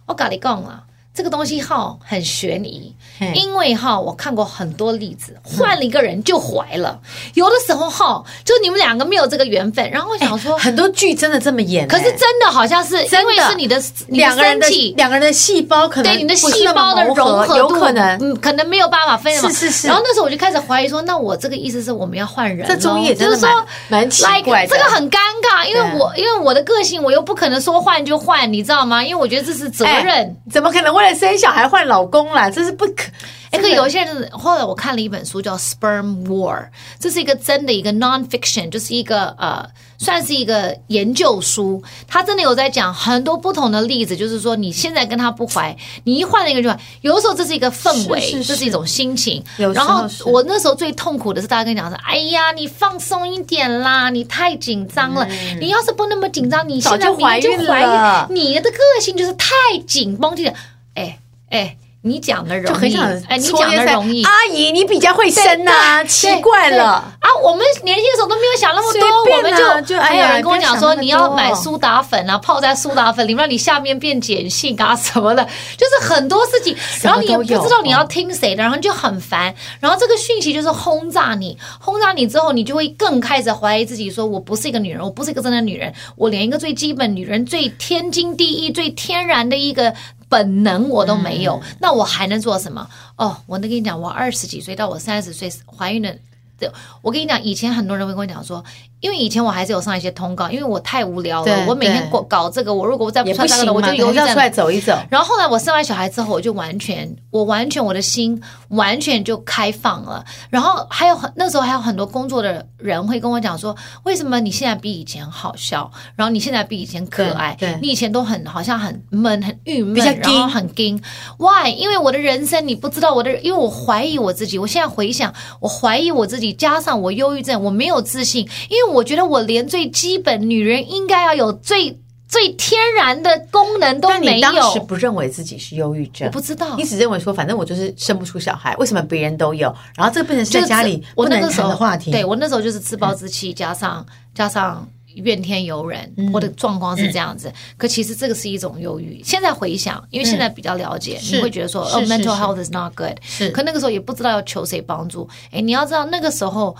[0.06, 0.86] 我跟你讲了。
[1.12, 2.94] 这个东西哈很悬疑，
[3.34, 6.98] 因为哈我看过很多例子，换了一个人就怀了。
[7.34, 9.90] 有的时候哈，就你们两个没有这个缘分。
[9.90, 19.34] 然后我想说，很多剧真的这么演，可是真的好像是因为是你的两个人的两个人的细胞可能对你的细胞的融合度有可能嗯可能没有办法分。
[19.36, 19.88] 是是是。
[19.88, 22.68] 然后那时候我就开始怀疑说，那我这个意思是我们要换人？
[22.68, 23.52] 这综艺也真的蛮
[23.88, 24.74] 蛮奇怪的。
[24.74, 29.02] 这个很尴尬，因为我因为我的个性，我又不可能说换就换，你知道吗？
[29.02, 31.80] 因为我觉得这是责任，怎么可能为了生小孩换？
[31.90, 33.10] 老公啦，这是不可。
[33.50, 36.56] 哎，可有一些人，后来我看了一本书叫《Sperm War》，
[37.00, 39.66] 这是一个真的一个 non-fiction，就是一个呃，
[39.98, 41.82] 算是一个研究书。
[42.06, 46.78] 他真的有在讲很多不同的例子，就是说你现在跟他不怀，你一换了一个就怀。
[47.00, 49.42] 有的时候这是一个氛围，是是是这是一种心情。
[49.56, 55.26] 然后我那时候最痛苦的是，大家跟你讲说：“哎呀，你放松一点啦，你太紧张了。
[55.28, 58.28] 嗯、你要是不那么紧张，你现在怀孕了。
[58.30, 59.46] 你的个性就是太
[59.88, 60.54] 紧绷的。”
[61.00, 61.18] 哎
[61.50, 61.76] 哎。
[62.02, 62.96] 你讲的容易，
[63.28, 64.24] 哎，你讲的容易。
[64.24, 67.28] 阿姨，你比较会生呐，奇怪了啊！
[67.42, 76.74] 我们年轻的时候都没有想那么多，我们就还有人跟我讲说，你要买苏打粉啊，泡在苏打粉里面，让你下面变碱性啊什么的，就是很多事情。
[77.02, 79.54] 然后你也不知道你要听谁的，然后就很烦。
[79.78, 89.92] 然后这个讯息就是轰炸你，轰炸你之后，你就会更开始怀疑自己，说我不是一个女人，我不是一个真的女人，我连一个最基本女人最天经地义、最天然的一个。
[90.30, 92.88] 本能我都没有，嗯、那我还能做什么？
[93.16, 98.64] 哦，我能跟你讲，我二十几岁到我三十岁怀孕的，我跟你讲，以前很多人会跟我讲说。
[99.00, 104.32] 因为以前我还是有上一些通告，因为我太无聊了，我每天搞搞这个，我如果我再不上这个，我就犹豫在。
[104.32, 104.96] 出来走一走。
[105.08, 110.24] 然后后来我生完小孩之后，我就完全，我完全我的心完全就开放了。
[110.50, 115.90] 然后还有很那时候还有很多工作的人会跟我讲说，为什么你现在比以前好笑？
[116.14, 117.56] 然后你现在比以前可爱？
[117.58, 121.00] 对，你以前都很好像很闷、很郁闷，然后很惊。
[121.38, 121.70] Why？
[121.70, 124.58] 因为我的人生你不知道我的，因为我怀疑我自己。
[124.58, 128.89] 我现在回想，我怀疑我自己，加上我忧郁症，我没有自信，因为。
[128.90, 131.98] 我觉得我连最基本女人应该要有最
[132.28, 134.20] 最天然的功能都没有。
[134.22, 136.28] 但你当时不认为自己是忧郁症？
[136.28, 139.74] 我不知道，你只认为说，反正我就是生不出小孩，为什么别人都有？
[139.96, 142.12] 然后这个变成是在家里不能谈的话题。
[142.12, 147.52] 对，我那时候就是自暴自弃，加上加上怨天尤人，我的状况是这样子。
[147.76, 149.20] 可其实这个是一种忧郁。
[149.24, 153.16] 现在回想，因为现在比较了解，你会觉得说，哦，mental health is not good。
[153.22, 155.28] 是，可那个时候也不知道要求谁帮助。
[155.50, 156.76] 哎，你要知道那个时候。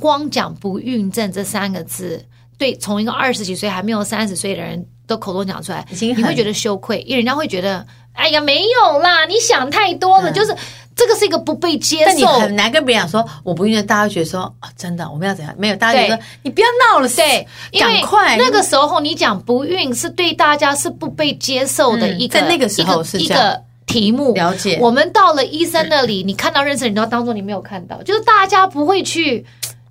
[0.00, 2.24] 光讲不孕症这三个字，
[2.58, 10.54] 对，从一个二十几岁还没有三十岁的人都口中讲出来，你会觉得羞愧，因为人家会觉得，哎呀，没有啦，你想太多了，嗯、就是
[10.96, 12.04] 这个是一个不被接受。
[12.06, 15.54] 但你很难跟别人讲说我不孕症，大家会觉得说啊、哦，真的，我们要怎样？
[15.58, 17.46] 没有，大家觉得你不要闹了，对，
[17.78, 18.36] 赶快。
[18.36, 24.32] 那个时候你讲不孕是对大家是不被接受的一个，嗯、在那个时候是一个题目。
[24.34, 24.78] 了解。
[24.80, 29.44] 我们到了医生那里，你看到认识的人都要当做你没有看到，就是大家不会去。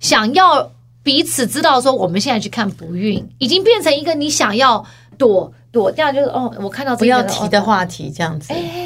[0.04, 0.70] 想要
[1.02, 4.84] 彼此知道说，我们现在去看不孕，已经变成一个你想要
[5.16, 8.52] 躲躲掉，就是哦，我看到不要提的话题这样子。
[8.52, 8.83] 哎。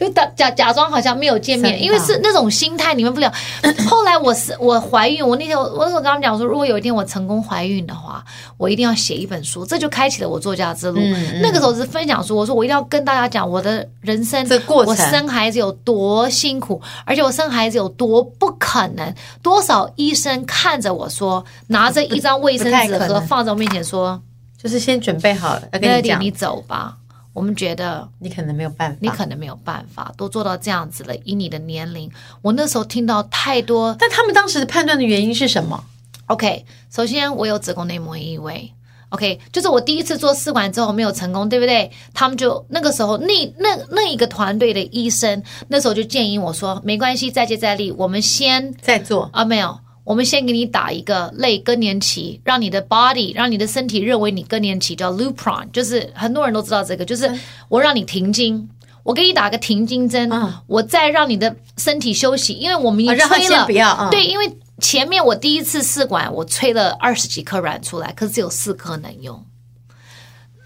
[0.00, 3.30] 就假假假装好像没有见面，因为是那种心态，你们不了。
[3.86, 8.24] 后来我是我怀孕，我那天我我跟他们讲说，如果有一天我成功怀孕的话，
[8.56, 10.98] 我一定要写一本书，这就开启了我作家之路。
[11.42, 24.18] 那个时候是分享书，我说我一定要跟大家讲我的人生，这过程，我生孩子有多辛苦，而且我生孩子有多不可能，多少医生看着我说，拿着一张卫生纸盒放在我面前说，
[24.56, 26.96] 就是先准备好了，要跟你讲，你走吧。
[27.40, 31.16] 我们觉得你可能没有办法，你可能没有办法都做到这样子了。
[31.24, 32.10] 以你的年龄，
[32.42, 35.82] 我那时候听到太多，但他们当时的判断的原因是什么
[36.26, 38.70] ？OK，首先我有子宫内膜异位
[39.08, 41.90] ，OK，就是我第一次做试管之后没有成功，对不对？
[42.12, 49.78] 他们就那个时候，那那那一个团队的医生那时候就建议我说，没关系，再接再厉，我们先再做啊，没有。
[50.04, 57.30] 我们先给你打一个类更年期，让你的 body，让你的身体认为你更年期叫 Lupron，就是很多人都知道这个，就是
[57.68, 58.68] 我让你停经，
[59.02, 69.44] 我给你打个停经针，嗯、我再让你的身体休息，因为我们已经催了，不要，嗯、对，因为前面我第一次试管我催了二十几颗卵出来，可是只有四颗能用。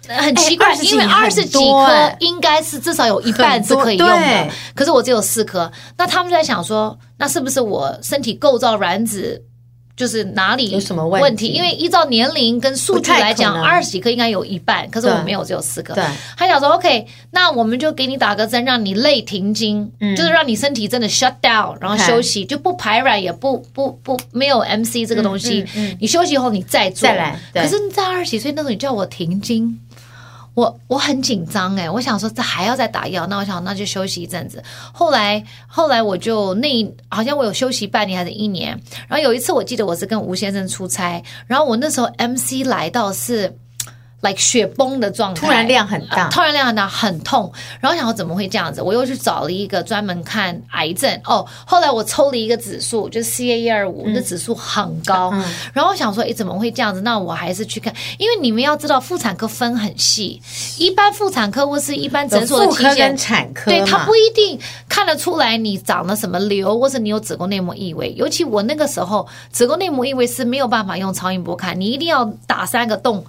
[0.07, 5.71] 很奇怪，因为二十几颗应该是至少有一半是可以用的，可是我只有四颗。
[5.97, 9.41] 那他们就在想说，那是不是我身体构造卵子
[9.95, 11.47] 就是哪里有什么问题？
[11.47, 15.95] 因为依照年龄跟数据来讲，二十几颗应该有一半，可是我没有，只有四颗。
[16.35, 25.61] 他想说 OK，那我们就给你打个针，让你类停经，嗯、就是让你身体真的 shut down，然后休息就不排卵，也不不不没有 MC 这个东西。
[25.61, 27.07] 嗯嗯嗯、你休息后你再做。
[27.07, 27.39] 再来。
[27.53, 29.79] 可是你在二十几岁那时候，你叫我停经。
[30.55, 34.63] 我我很紧张诶，我想说这还要再打药，那我想那就休息一阵子。
[34.91, 38.69] 后来后来我就那好像我有休息半年还是一年。
[39.07, 43.55] 然后有一次我记得我是跟吴先生出差，然后我那时候 MC 来到是。
[44.25, 47.51] Like 雪崩的状态，突然量很大，突然量很大，很痛。
[47.79, 48.81] 然后想说怎么会这样子？
[48.81, 51.45] 我又去找了一个专门看癌症哦。
[51.65, 55.29] 后来我抽了一个指数，就是 CA 一二五，那指数很高。
[55.33, 57.01] 嗯、然后我想说，哎，怎么会这样子？
[57.01, 60.41] 那我还是去看，因为你们要知道，妇产科分很细，
[60.77, 68.13] 一般妇产科或是一般诊所的体检，跟产科对，他不一定看得出来你长了什么瘤，或是你有子宫内膜异位。
[68.15, 73.23] 尤其我那个时候，子宫内膜异位是没有办法用超音波看，你一定要打三个洞。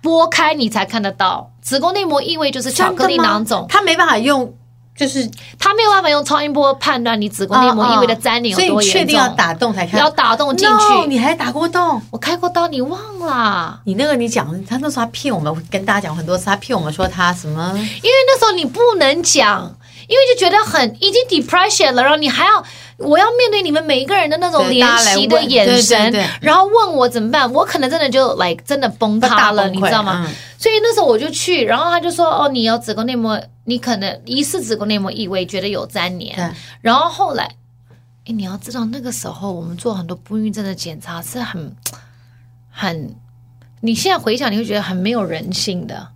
[0.00, 4.54] 拨开你才看得到，子宫内膜异位就是巧克力囊肿，它没办法用，
[4.96, 10.94] 就是他没有办法用超音波判断你子宫内膜异位的粘连有多严重，所以你确定要打洞才看，要打洞进去。
[10.94, 12.00] No, 你还打过洞？
[12.10, 13.80] 我开过刀，你忘了？
[13.84, 17.72] 你那个你讲，他那时候他骗我们，跟大家讲很多次，他骗我们说他什么？
[17.76, 19.74] 因为那时候你不能讲。
[20.10, 22.64] 因为就觉得很已经 depression 了，然后你还要
[22.96, 30.24] 我要面对你们每一个人的那种怜惜的眼神，然后问我怎么办，我可能真的就 like 真的崩塌了，你知道吗？
[30.26, 36.34] 嗯、所以那时候我就去，然后他就说哦，你有子宫内膜，你可能疑似子宫内膜异位，觉得有粘连。
[36.34, 36.50] 对
[36.80, 37.44] 然后后来，
[38.26, 41.72] 哎，你要知道那个时候我们做很多不孕症的检查是很
[42.68, 43.14] 很，
[43.80, 46.08] 你现在回想你会觉得很没有人性的。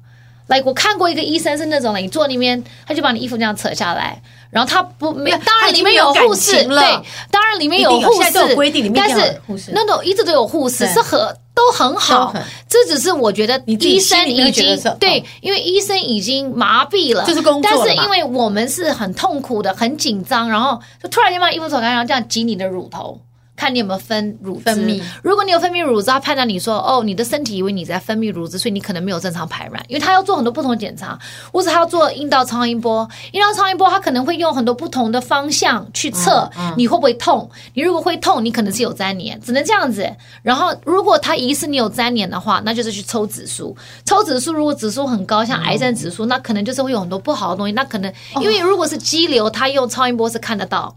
[0.46, 4.20] 来，like, 我看过一个医生是那种的，你坐那边，他就把你衣服这样扯下来，
[4.50, 9.16] 然后他不没有，当然里面有护士，对，当然里面有护士，规定里面有
[9.46, 11.18] 护士，但是那种一直都有护士，是很
[11.54, 12.34] 都很好，
[12.68, 23.18] 这只是我觉得医生已经对，因为医生已经麻痹了，就是工作，但是因为我们是很痛苦的，很紧张，然后就突然间把衣服扯开，然后这样挤你的乳头。
[23.56, 25.02] 看你有没有分乳汁，分泌。
[25.22, 31.18] 如果你有分泌乳汁，他判断你说哦，你的身体以为你在分泌乳汁，所以你可能没有正常排卵，因为他要做很多不同的检查，
[31.52, 33.08] 或者他要做阴道超音波。
[33.32, 37.48] 阴道超音波他可能会用很多不同的方向去测你会不会痛。
[37.74, 40.08] 你如果会痛，你可能是有粘连，只能这样子。
[40.42, 43.76] 然后如果他疑似你有粘连的话，那就是去抽指数。
[44.04, 47.72] 抽指数如果指数很高，像癌症指数，那可能就是会有很多不好的东西。
[47.72, 50.96] 那可能因为如果是肌瘤，他用超音波是看得到。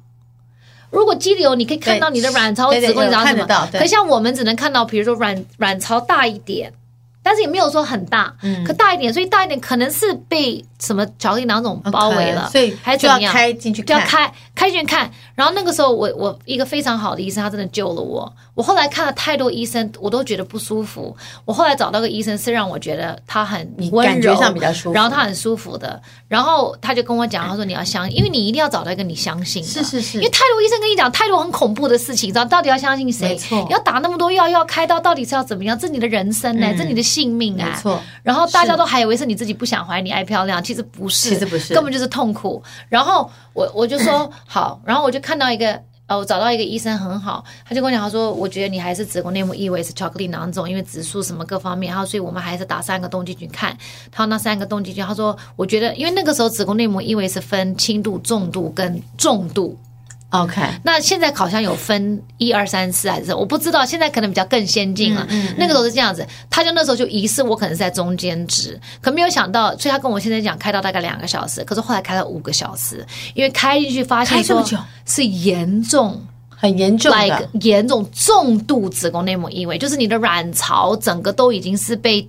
[0.90, 3.46] 如果肌瘤，你可以看到你的卵巢、子宫长什么？
[3.80, 6.72] 可像我们只能看到，比如说卵卵巢大一点，
[7.22, 10.64] 但是也没有说很大，嗯，可大一点，所以大一点可能是被。
[10.80, 15.10] 什么巧克力囊肿包围了，所以还是就要开进去，就要开开进去看。
[15.36, 18.32] 然后那个时候，我我一个非常好的医生，他真的救了我。
[18.54, 21.16] 我后来看了太多医生，我都觉得不舒服。
[21.46, 23.60] 我后来找到个医生，是让我觉得他很
[23.92, 26.02] 温柔，感觉上比较舒服，然后他很舒服的。
[26.28, 29.68] 然后他就跟我讲，他说你要相信，因为你一定要找到一个你相信的。
[29.70, 33.30] 是是是，因为太多医生跟你讲太多很恐怖的事情，你知道到底要相信谁？
[33.30, 35.78] 没错，你要打那么多药，要开刀，到底是要怎么样？
[35.78, 37.70] 这是你的人生呢，这是你的性命啊。
[37.74, 38.02] 没错。
[38.24, 41.30] 然后大家都还以为是你自己不想怀，你爱漂亮，其实不是。
[41.30, 42.62] 其实不是，根本就是痛苦。
[42.90, 53.78] 然后我我就说 好，然后我就看到一个呃，我找到一个医生很好，他就跟我讲，他说我觉得你还是子宫内膜异位是巧克力囊肿，因为指数什么各方面，然后所以我们还是打三个洞进去看。
[54.12, 59.78] 他那三个洞进去，他说我觉得，因为那个时候子宫内膜异位是分轻度、重度跟重度。
[60.32, 65.26] OK，那现在好像有分一二三四还是我不知道，现在可能比较更先进了。
[65.30, 73.06] 嗯，嗯，嗯，那个时候是这样子，他就那时候就疑似我可能是在中间值，可没有想到，所以他跟我现在讲开到大概两个小时，可是后来开了五个小时，
[73.36, 74.62] 因为开进去发现说
[75.06, 82.28] 是严重，很严重的，like 严重重度子宫内膜异位，就是你的卵巢整个都已经是被。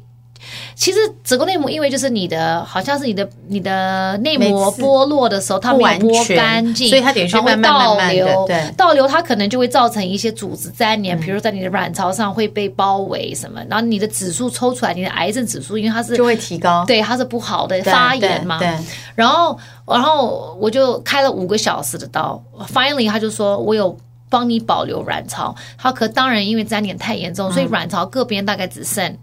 [0.74, 18.72] 其实子宫内膜异位就是你的，好像是你的你的内膜剥落的时候，它没有剥干净，所以它等于会倒流，对，倒流它可能就会造成一些组织粘连，比如在你的卵巢上会被包围什么，然后你的指数抽出来，你的癌症指数因为它是就会提高，对，它是不好的发炎嘛，对，
[19.14, 23.97] 然后然后我就开了五个小时的刀，finally 他就说我有
[24.30, 29.16] 帮你保留卵巢，他可当然因为粘连太严重，所以卵巢各边大概只剩。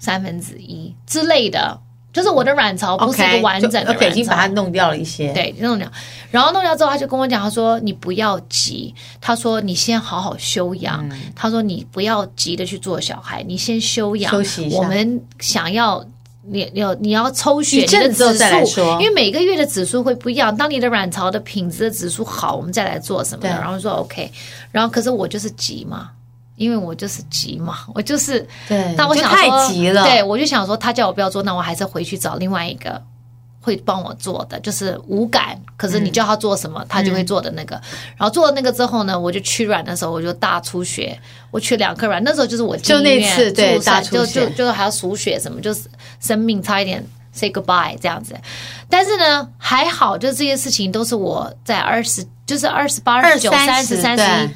[0.00, 1.78] 三分之一之类的，
[2.12, 5.32] 就是我的卵巢不是一个完整的卵巢，已经把它弄掉了一些。
[5.32, 5.88] 对，弄掉。
[6.32, 14.78] 然后弄掉之后，他就跟我讲，他说你不要急，他说你先好好休养，嗯、他说你不要急着去做小孩，你先休养，休息一下。
[14.78, 16.04] 我们想要
[16.42, 20.56] 你要你要抽血，你的指数，因为每个月的指数会不一样。
[20.56, 23.48] 当你的卵巢的品质的指数好，我们再来做什么的。
[23.50, 24.30] 然后说 OK，
[24.72, 26.10] 然后可是我就是急嘛。
[26.60, 28.94] 因为我就是急嘛，我就是对。
[28.94, 33.02] 但我想说太急了，对，我就想说，他叫我不要做，那我还是回去找另外一个
[33.62, 35.58] 会帮我做的，就是无感。
[35.78, 37.80] 可是你叫他做什么，嗯、他就会做的那个。
[38.14, 41.18] 然后做了那个之后呢，我就取卵的时候，我就大出血，
[41.50, 42.22] 我取两颗卵。
[42.22, 45.84] 那时候就是我就那次对大出血，就就就还要输血什么，就是
[46.20, 47.02] 生命差一点
[47.32, 48.36] say goodbye 这样子。
[48.90, 54.50] 但是呢，还好，就这些事情都是我在二十，就是二十八、二十九、三十、三十一。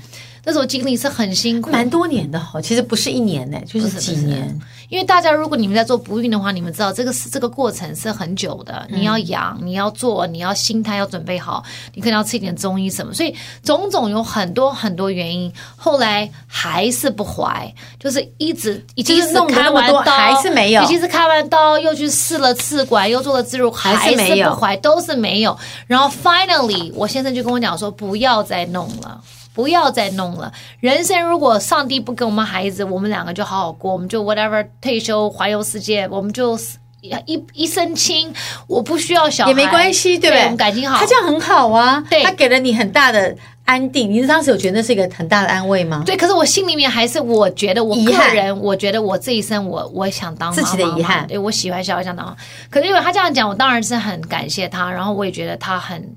[0.44, 4.60] 那时候经历是很辛苦，蛮多年的哈，其实不是一年呢，就是几年。
[4.90, 11.64] 因为大家如果你们在做不孕的话，你们知道这个是这个过程是很久的，你要养，你要做，你要心态要准备好，
[11.94, 15.50] 你可能要吃一点中医什么，所以种种有很多很多原因。
[15.74, 25.56] 后来还是不怀，就是一直已经是开完刀还是没有，已经是开完刀又去试了试管，又做了置入，还是没有怀，都是没有。
[25.86, 29.20] 然后 finally，我先生就跟我讲说，不要再弄了。
[29.54, 30.52] 不要再弄了。
[30.80, 36.58] 人生如果上帝不给我们孩子，我们两个就好好过，我们就 whatever 退休环游世界，我们就
[37.00, 38.34] 一一身轻。
[38.66, 40.42] 我不需要小孩也没关系，对不对？
[40.42, 42.02] 我们感情好，他这样很好啊。
[42.10, 44.12] 对，他给了你很大的安定。
[44.12, 46.02] 你当时有觉得那是一个很大的安慰吗？
[46.04, 51.24] 对，可是我心里面还是我觉得我个人，我觉得我这一生我我想当自己的遗憾。
[51.28, 52.34] 对，我喜欢小孩想当妈。
[52.68, 56.16] 可是因为他这样讲，我当然是很感谢他，然后我也觉得他很。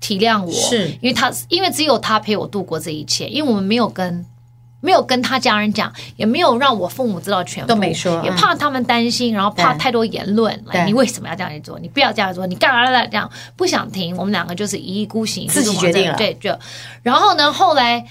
[0.00, 4.24] 体谅我，是因为他，因为只有他陪我度过这一切，因为我们没有跟，
[4.80, 11.78] 没有跟他家人讲，也没有让我父母知道全部，都没说，也怕他们担心，然后怕太多言论，来，你为什么要这样做？
[11.78, 13.30] 你不要这样做，你干嘛这样？
[13.56, 16.56] 不想听，我们两个就是一意孤行，自己决定了，对，就，
[17.02, 18.06] 然后呢，后来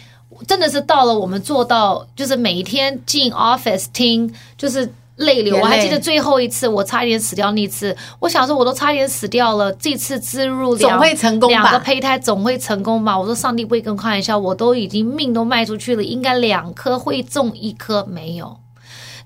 [0.47, 4.91] 真的是到了我们做到，就是每一天进 office 听，就是。
[5.17, 7.95] 泪流，我还记得最后一次，我差一点死掉那次。
[8.19, 13.17] 我想说，我都差一点死掉了，这次植入两总会成功吧，两个胚胎总会成功吧？
[13.17, 18.57] 我说上帝不会跟我开玩笑，我都已经命都卖出去了，应该两颗会中一颗没有。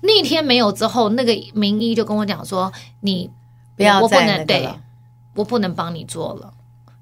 [0.00, 3.30] 那天没有之后，那个名医就跟我讲说：“你
[3.76, 4.68] 不要我不能对，
[5.34, 6.54] 我不能帮你做了，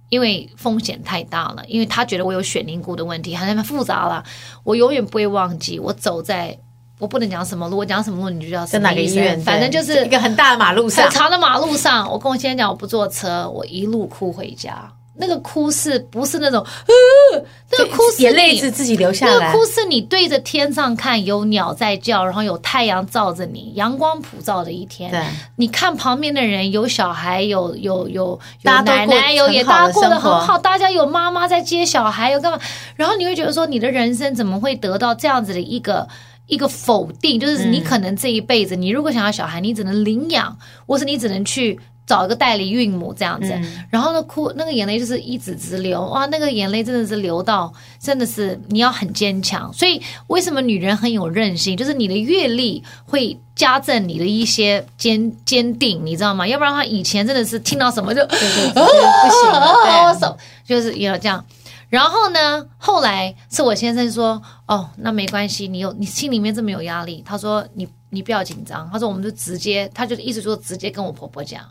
[0.09, 4.24] 因为风险太大了，因为他觉得我有血凝固的问题，很复杂了。
[4.64, 6.59] 我永远不会忘记，我走在。”
[7.01, 9.40] 我不能讲什么路，我讲什么路你就知道是哪个医院。
[9.40, 12.09] 反正就是一个很大的马路上，很长的马路上。
[12.09, 14.88] 我跟我先生讲，我不坐车，我一路哭回家。
[15.16, 16.64] 那个哭是不是那种？
[16.86, 19.32] 呃，那个哭是眼泪是自己流下来。
[19.32, 25.11] 那个哭是你对着天上看，有鸟在叫，然后有太阳照着你，阳光普照的一天。
[25.11, 25.20] 对，
[25.57, 32.59] 你看旁边的人，有小孩，有有有有奶奶，有也大家过得很好，大家有妈妈在接小孩，有干嘛？
[32.96, 36.09] 然后你会觉得说，你的人生怎么会得到这样子的一个？
[36.51, 43.53] 一个否定，就是你可能这一辈子，嗯、你如果想要小孩，你只能领养，或是你只能去找一个代理孕母这样子。
[43.53, 49.72] 嗯、然后呢，哭那个眼泪就是一直直流，哇，那个眼泪真的是流到，真的是你要很坚强。
[49.72, 51.76] 所以为什么女人很有韧性？
[51.76, 56.46] 就是你的阅历会加赠你的一些坚坚定，你知道吗？
[56.46, 59.72] 要不然的话，以前真的是听到什么就对对对不行了，
[60.18, 60.28] 对，
[60.66, 61.44] 就是要这样。
[61.91, 71.62] 然后呢，后来是我先生说：“哦，那没关系，你有你心里面这么有压力。”他说：“你你不要紧张。”他说：“我们就直接，他就一直说直接跟我婆婆讲，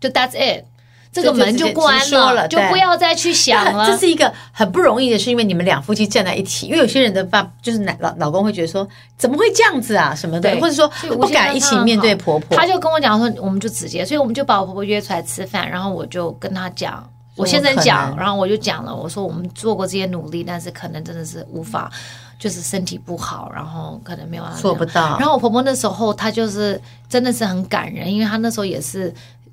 [0.00, 0.64] 就 That's it，
[1.12, 3.86] 这个门就关了，了就不要再去想了。
[3.86, 6.66] 这是一个很不容易的是，因为你们两夫妻站在一起。
[6.66, 8.84] 因为有些人的爸就是男老老公会觉得说，
[9.16, 12.56] 怎么会这样子啊什么的，或者说不敢一起面对婆婆。
[12.56, 17.08] 他就跟我讲说，我们就直接，所以我们就把我婆婆约出来吃饭，然后我就跟他讲。
[17.36, 21.90] 我先生讲，然后我就讲了，我说我们做过这些努力，但是可能真的是无法，
[22.38, 25.18] 就是身体不好，然后可能没有做不到。
[25.18, 29.12] 然后我婆婆那时候她就是真的是很感人，因为她那时候也是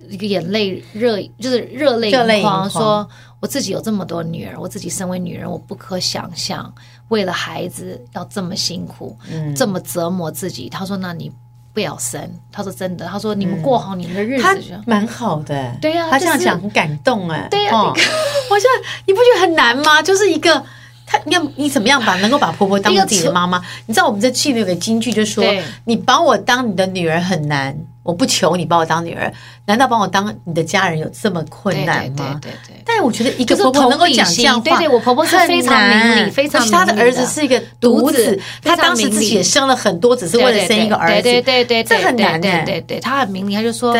[0.09, 3.09] 一个眼泪热，就是热泪盈眶，说
[3.39, 6.71] 我自己有这么多女儿，我自己身为女人，我不可想象
[7.07, 10.69] 为了孩子要这么辛苦，嗯，这么折磨自己。
[10.69, 11.31] 她说那你。
[11.73, 12.19] 不要生，
[12.51, 15.75] 他说真的，他说你们过好你们的日子，蛮好的。
[15.81, 17.47] 对呀，他这样讲很感动哎。
[17.49, 20.01] 对呀， 我现在你不觉得很难吗？
[20.01, 20.63] 就是一个，
[21.05, 23.61] 他要你怎么样把能够把婆婆当自己的妈妈？
[23.85, 25.43] 你知道我们在戏里有个金句，就说
[25.85, 27.77] 你把我当你的女儿很难。
[28.03, 29.31] 我不求你把我当女儿，
[29.65, 32.39] 难道把我当你的家人有这么困难吗？
[32.41, 32.81] 对对对。
[32.83, 36.73] 但是我觉得一个婆婆能够讲这样话，对对，我婆婆是非常明理，非常明理。
[36.73, 41.21] 她的儿子是一个独子，她当时自己也生了很多，只是为了生一个儿子。
[41.21, 42.41] 对对对对，这很难。
[42.41, 43.95] 的对对，她很明理，她就说，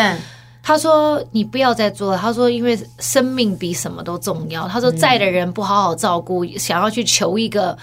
[0.64, 2.18] 她说你不要再做了。
[2.18, 4.68] 她说因为生命比什么都重要。
[4.68, 7.78] 她说在的人不好好照顾，想要去求一个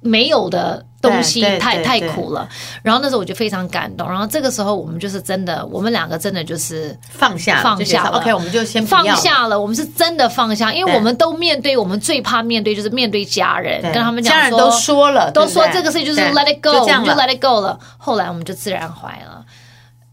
[0.00, 0.84] 没有的。
[1.00, 2.48] 东西太太苦了，
[2.82, 8.18] 然后那时候我就非常感动，然后这个时候我们就是真的，我们两个真的就是放下放下了。
[8.18, 17.78] OK，我们就先放下了，我们是真的放下，因为我们都面对我们最怕面对就是面对家人，跟他们讲说，家人都说了，都说这个事情就是 let it go，我们就 let it go 了。
[17.96, 19.44] 后来我们就自然怀了。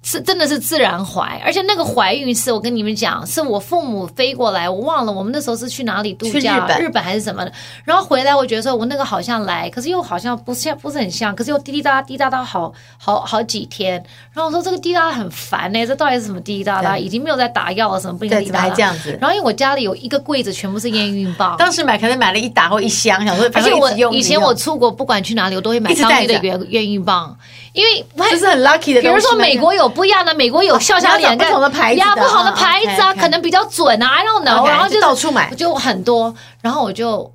[0.06, 7.52] 是真的是自然怀，而且那个怀孕是我跟你们讲，是我父母飞过来，我忘了我们那时候是去哪里度假，日本，日本还是什么的。
[7.84, 13.94] 然后回来，我觉得说我那个好像来，可是又好像不像，不是很像，可是又滴滴答答滴答答好好好几天。
[14.32, 16.96] 然后我说这个滴答很烦呢、欸，这到底是什么滴滴答答？
[16.96, 19.18] 已经没有在打药了，什么不应该滴答答这样子。
[19.20, 27.36] 然后因为我家里有一个柜子，全部是验孕棒，当时买可能买了一打或一箱，想说而且我以前我出国不管去哪里，我都会买当地的验验孕棒。
[27.76, 37.30] 因为这是很 lucky 的，比如说美国有不一样的，美国有笑笑脸，不同的牌子，呀，不同的牌子啊，可能比较准啊，I don't know，然后就到处买，就很多，然后我就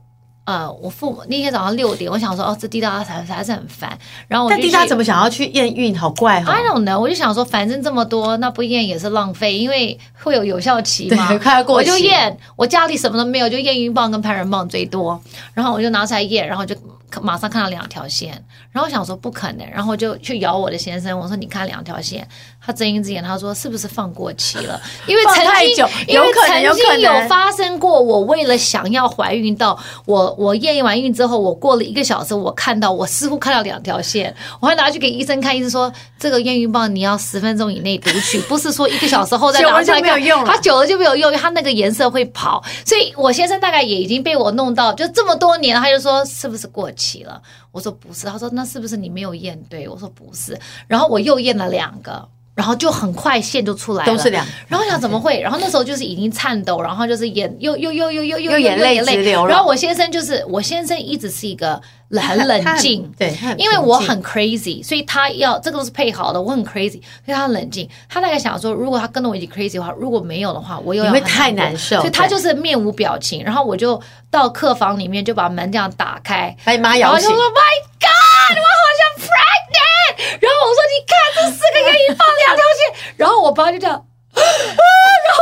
[0.47, 15.21] 呃，我父母那天早上六点，我想说哦，这滴答答还还是很烦，然后我但滴答怎么想要去验孕，好怪，I don't know，我就想说反正这么多，那不验也是浪费，因为会有有效期嘛，快要过期，我就验，我家里什么都没有，就验孕棒跟排卵棒最多，
[15.53, 16.75] 然后我就拿出来验，然后就。
[17.23, 18.33] 马上看到两条线，
[18.71, 22.27] 然后我想说不可能，然后就去咬我的先生，我说你看两条线，
[22.65, 24.81] 他睁一只眼，他说是不是放过期了？
[25.07, 25.37] 因为曾
[25.75, 47.00] 经，因为曾经有发生过，我为了想要怀孕到我我验完孕之后，我过了一个小时，我看到我似乎看到两条线，我还拿去给医生看，医生说这个验孕棒你要十分钟以内读取，不是说一个小时后再拿出来 看，它久了就没有用，因为它那个颜色会跑，所以我先生大概也已经被我弄到，就这么多年，他就说是不是过期？
[47.01, 47.41] 起了，
[47.73, 49.89] 我说不是，他说那是不是你没有验对？
[49.89, 54.45] 我说不是，然后我又验了两个，然后就很快线就出来了，都是两。
[54.69, 55.41] 然后想怎么会？
[55.41, 59.49] 然后那时候就是已经颤抖，然后就是眼又又又又又又又眼泪直流了。
[59.49, 61.81] 然后我先生就是我先生一直是一个。
[62.19, 66.43] 很冷静，对，因为我很 crazy，所以他要这个都是配好的。
[66.43, 67.89] 我很 crazy，所以他冷静。
[68.09, 71.99] 他大概想说，如果他跟着我一起 crazy 的话，如果没有的话，我又要很太难受。
[71.99, 73.45] 所以他就是面无表情。
[73.45, 74.01] 然后我就
[74.31, 77.29] 到客房里面，就把门这样打开，把你妈摇醒。
[77.29, 82.81] 然后就说：“My God，我好像 pregnant。”然后我说：“你看，这四个月一放两条线。”
[83.17, 84.05] 然后我爸就这样。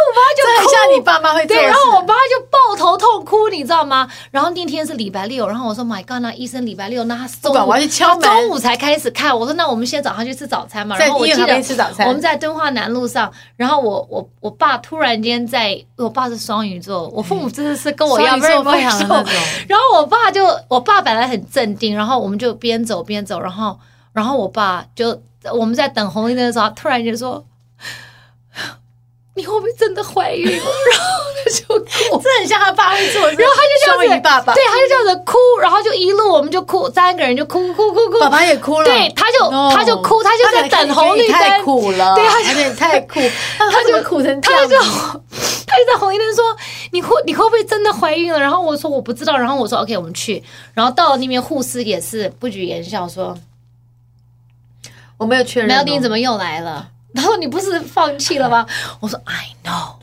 [0.09, 4.09] 我妈就哭，像你爸妈会对，然后我妈就抱头痛哭，你知道吗？
[4.31, 11.43] 然后那天是礼拜六，然后我说：“My God，那医生礼拜六，那他中午中午才开始看。”我说：“那我们先早上去吃早餐嘛。”然后我记得
[12.07, 19.25] 我们在敦化南路上，然后我我我爸突然间在，我爸是双鱼座，我父母真的是跟我一样非常的那种。
[19.69, 23.79] 然后我爸就，我爸本来很镇定，然后我们就边走边走，然后
[24.13, 25.21] 然后我爸就
[25.53, 27.45] 我们在等红绿灯的时候，突然间说。
[29.39, 30.45] 你会不会真的怀孕？
[30.51, 31.07] 然后
[31.45, 33.23] 他就哭，这很像他爸会做。
[33.23, 38.19] 然后他就这样子，爸爸对，他就这样子哭，然后就一路我们就哭，三个人就哭哭哭哭。
[38.19, 41.33] 爸爸也哭了，对，他就他就哭，他就在等红绿灯。
[41.33, 43.21] 太苦了，对，他就太苦，
[43.57, 44.61] 他就苦成这样。
[44.61, 44.77] 他就
[45.67, 46.45] 他就在红绿灯说
[46.93, 50.43] ：“你会你会不会真的怀孕了？”然后我说：“我不知道。”然后我说：“OK，我们去。”
[50.75, 53.37] 然后到了那边，护士也是不举言笑说
[55.19, 56.89] ：“我没有确认。”苗丁怎么又来了？
[57.13, 58.67] 然后你不是放弃了吗？
[59.01, 59.95] 我说 I know，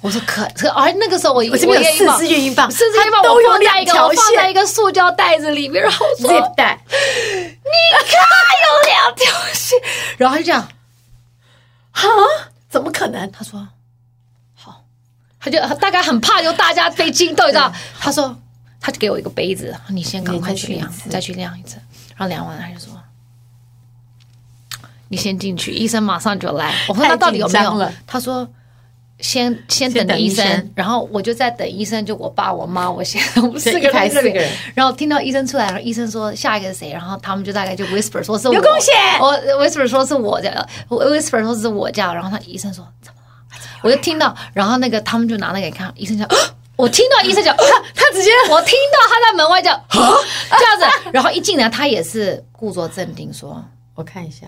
[0.00, 8.20] 我说可可，而那个时候我我这边有四支验孕棒，四支验孕棒我放在一个我放在一个塑胶袋子里面，然后说，Zip 带，你看
[8.62, 9.78] 有两条线，
[10.18, 10.68] 然后他就这样，
[11.90, 12.08] 哈，
[12.70, 13.30] 怎么可能？
[13.32, 13.68] 他说
[14.54, 14.84] 好，
[15.40, 17.72] 他就大概很怕，就大家被惊到，你知道？
[17.98, 18.36] 他说
[18.80, 21.76] 他就给我一个杯子，你先赶快去量，再去量一次，
[22.16, 23.01] 然后量完了他就说。
[25.12, 26.74] 你先进去，医生马上就来。
[26.88, 27.92] 我说他到底有没有？
[28.06, 28.48] 他说
[29.20, 34.50] 先先等医生，然后我就在等医生，就我爸、我妈、我先我们四个人，四个人。
[34.74, 36.90] 然后听到医生出来，然后医生说下一个是谁？
[36.90, 38.94] 然后他们就大概就 whisper 说是我，有贡献。
[39.20, 42.14] 我 whisper 说是我的，whisper 说是我这样。
[42.14, 43.58] 然后他医生说怎么了？
[43.82, 46.26] 我就听到，然后那个他们就拿那个给看，医生讲，
[46.76, 47.54] 我听到医生讲，
[47.94, 53.62] 他直接， 我听到他在门外叫 这样子，然后一进来他也是故作镇定说，
[53.94, 54.46] 我看一下。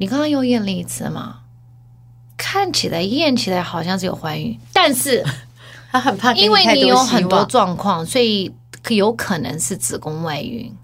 [0.00, 1.40] 你刚刚又验了一次嘛？
[2.38, 5.22] 看起来验起来好像是有怀孕，但是
[5.92, 8.50] 他很怕，因为你有很多状况，所以
[8.88, 10.74] 有可能是子宫外孕。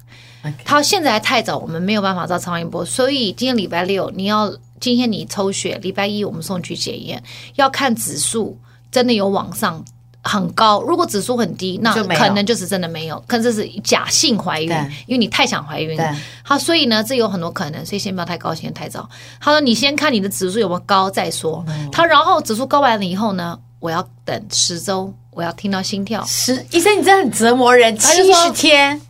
[0.66, 7.22] 他现在还太早，我们没有办法照超音波，所以今天礼拜六你要今天你抽血，礼拜一我们送去检验，
[7.54, 8.58] 要看指数
[8.90, 9.82] 真的有往上。
[10.26, 14.70] 很高，如果指数很低，那可能就是真的没有，可能这是假性怀孕，
[15.06, 15.98] 因为你太想怀孕。
[16.42, 19.08] 好，所以呢，这有很多可能，所以先不要太高兴太早。
[19.40, 26.24] 他说：“你先看你的指数有没有高再说。”他然后指数高完了以后呢，我要等十周，我要听到心跳。
[26.26, 29.00] 十医生，你真的很折磨人，七十天。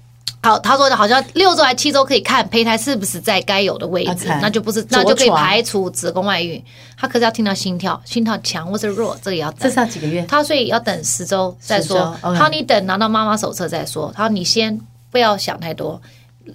[0.43, 6.63] 好，他说的好像六周还七周可以看胚胎是不是在该有的位置.那就不是，那就可以排除子宫外孕。
[6.97, 9.61] 他可是要听到心跳，心跳强或是弱，这个也要等。
[9.61, 10.25] 这是要几个月？
[10.29, 12.17] 他所以要等十周再说。
[12.23, 14.13] 他说你等拿到妈妈手册再说。
[14.15, 14.81] 他说你先
[15.11, 16.01] 不要想太多，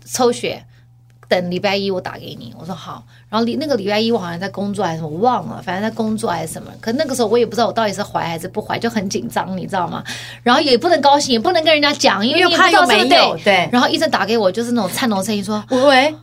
[0.05, 0.63] 抽血。
[1.31, 3.01] 等礼拜一我打给你，我说好。
[3.29, 6.69] 然后礼那个礼拜一我好像在工作还是什么，我忘了，反正在工作还是什么。
[6.81, 10.03] 可那个时候我也不知道我到底是怀还是不怀，就很紧张，你知道吗？
[10.43, 13.69] 然后也不能高兴，也不能跟人家讲，因为你怕又没有对。
[13.71, 16.13] 然后医生打给我，就是那种颤抖声音说：“喂。”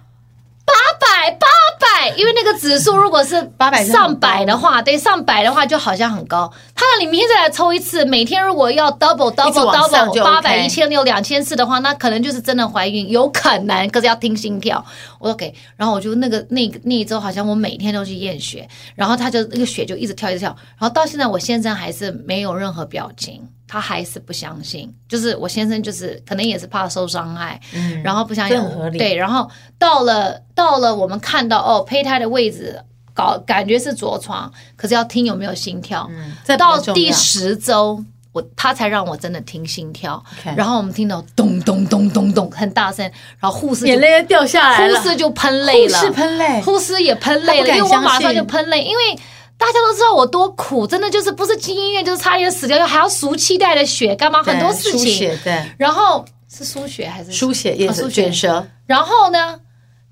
[0.69, 1.47] 八百八
[1.81, 6.53] 百，因为那个指数如果是八百上百的话，对，上百的话就好像很高。
[6.75, 13.89] 他让你明天再来抽一次，每天如果要 double double double 八百一千六两千四的话，那可能就是真的怀孕，有可能。
[13.89, 14.85] 可是要听心跳。
[15.19, 23.49] 我说给，然后我就那个那个那一周好像我每天都去验血，然后他就那个血就一直跳一直跳，然后到现在我先生还是没有任何表情。
[23.71, 28.59] 他还是不相信，就是我先生，就是可能也是怕受伤害，嗯，然后不相信，
[28.97, 29.49] 对，然后
[29.79, 36.09] 到了到了我们看到哦，胚胎的位置搞感觉是着床，可是要听有没有心跳，
[36.57, 38.03] 到第十周，
[38.33, 40.25] 我他才让我真的听心跳.
[40.57, 43.05] 然后我们听到咚咚咚咚咚很大声，
[43.39, 49.19] 然后护士眼泪要掉下来了，护士就喷泪了，护士喷泪，护士也喷泪了，因为我马上就喷泪，因为。
[49.59, 55.01] 大家都知道我多苦，真的就是不是进医院就是差点死掉，又还要输脐带的血，干嘛很多事情。
[55.01, 58.65] 输血对，然后是输血还是输血也是卷舌。
[58.87, 59.61] 然后呢，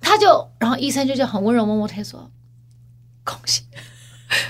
[0.01, 2.29] 他就，然后医生就就很温柔摸摸他说
[3.25, 3.63] ：“恭喜，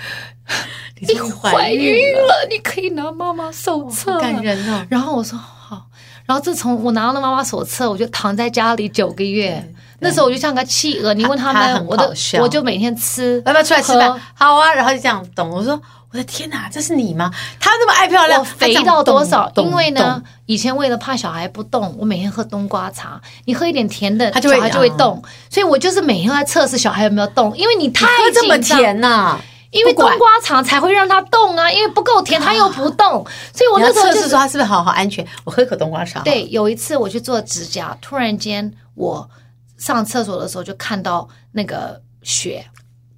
[0.98, 4.86] 你怀孕了，你可以拿妈妈手册。”感人哦。
[4.88, 5.88] 然后我说好，
[6.24, 9.74] 然后自从我拿到了妈妈手册，我就躺在家里九个月。
[9.98, 14.20] 那时候我就像个企鹅，你问他们，我都我就每天吃，要不要出来吃饭？
[14.34, 15.48] 好啊，然后就这样懂。
[15.50, 15.80] 我说
[16.12, 17.30] 我的天哪，这是你吗？
[17.58, 19.50] 他那么爱漂亮，肥到多少？
[19.56, 23.20] 因为呢，以前为了怕小孩不动，我每天喝冬瓜茶。
[23.46, 25.22] 你喝一点甜的，小孩就会动。
[25.48, 29.38] 所以我就是每天在测试小孩有没有动，因为你太这么甜呐，
[29.70, 33.26] 因为冬瓜茶才会让他动啊，因为不够甜他又不动。
[33.54, 35.26] 所以我那时候测试说他是不是好好安全？
[35.44, 36.20] 我喝一口冬瓜茶。
[36.20, 39.28] 对，有一次我去做指甲，突然间我。
[39.76, 42.66] 上厕所的时候就看到那个血，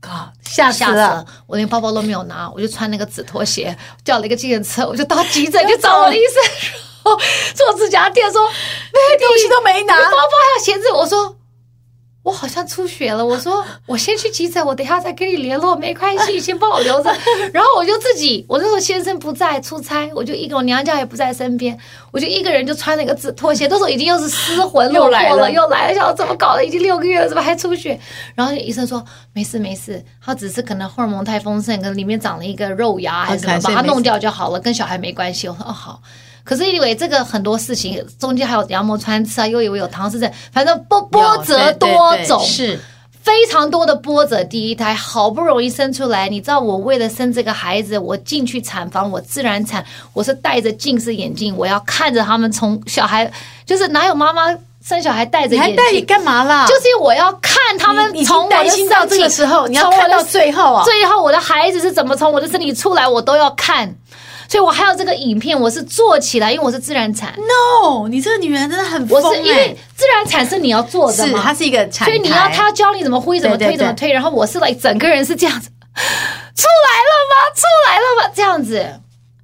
[0.00, 1.24] 啊，吓死了！
[1.46, 6.42] 我连包包都没有拿，我就穿那个纸拖鞋，叫了一个计程车，我就到急诊去找我的医生，
[7.04, 7.18] 然后
[7.54, 8.40] 做指甲店说，
[8.92, 11.37] 那些东西都没拿，包包还有鞋子，我说。
[12.28, 17.10] 我好像出血了，我说 我先去急诊，我等一下再跟你联络，没关系，先帮我留着。
[17.54, 21.76] 然后我就自己，我那时候先生不在出差，我就一个我娘家也不在身边，
[22.10, 26.64] 我就一个人就穿了一个纸拖鞋，那时候已经又是失魂落魄了，又来了，想怎么搞的？
[26.64, 27.98] 已经六个月了，怎么还出血？
[28.34, 29.02] 然后医生说
[29.32, 35.48] 没事没事，他只是可能荷尔蒙太丰盛，可能里面长了一个肉芽还是什么，把它弄掉就好了，跟小孩没关系。
[35.48, 36.02] 我说哦好。
[36.48, 42.80] 可是因为这个很多事情中间还有羊膜穿刺啊，又以为有唐氏症，反正波波折多种，是
[43.22, 44.42] 非常多的波折。
[44.44, 49.84] 第一胎好不容易生出来，你知道我为了生这个孩子，我进去产房，我自然产，
[50.14, 53.30] 我是戴着近视眼镜，我要看着他们从小孩，
[53.66, 54.44] 就是哪有妈妈
[54.82, 55.74] 生小孩戴着眼镜？
[55.74, 56.66] 你还戴你干嘛啦？
[56.66, 63.94] 就是因为我要看他们从我的到这个时候，你要看到最后啊，最后我的孩子是怎么从我的身体出来，我都要看。
[64.48, 67.34] 所以我还有这个影片，我是做起来，因为我是自然产。
[67.36, 69.28] No，你这个女人真的很疯欸。
[69.28, 74.10] 我是因为自然产是你要做的嘛，是它是一个产，所以你要他教你怎么挥，怎么推，怎么推。
[74.10, 77.34] 然后我是来整个人是这样子， 出来了吗？
[77.54, 78.32] 出来了吗？
[78.34, 79.00] 这样子，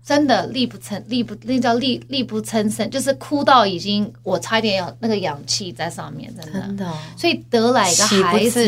[0.06, 6.60] 真的力不撑，力不那叫力力不撑身，就是哭到已经我差一点要那个氧气在上面，真的。
[6.60, 6.90] 真的。
[7.18, 8.66] 所以得来一个孩子，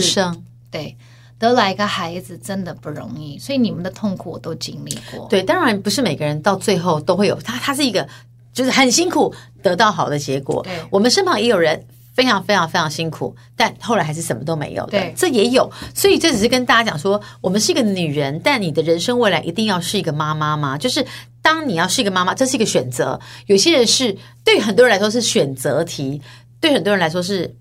[0.71, 0.95] 对。
[1.39, 5.27] 得来一个孩子真的不容易，所以你们的痛苦我都经历过。
[5.29, 8.09] 对，当然不是每个人到最后都会有他，他是一个
[8.55, 10.63] 就是很辛苦得到好的结果。
[10.63, 14.93] 对，我们身旁也有人非常非常非常辛苦，但后来还是什么都没有的。
[14.93, 15.71] 对，这也有。
[15.95, 20.79] 所以这只是跟大家讲说，我们是一个女人，但你的人生未来一定要是一个妈妈吗？
[20.79, 21.05] 就是
[21.43, 23.21] 当你要是一个妈妈，这是一个选择。
[23.45, 26.23] 有些人是对很多人来说是选择题，
[26.61, 27.55] 对很多人来说是。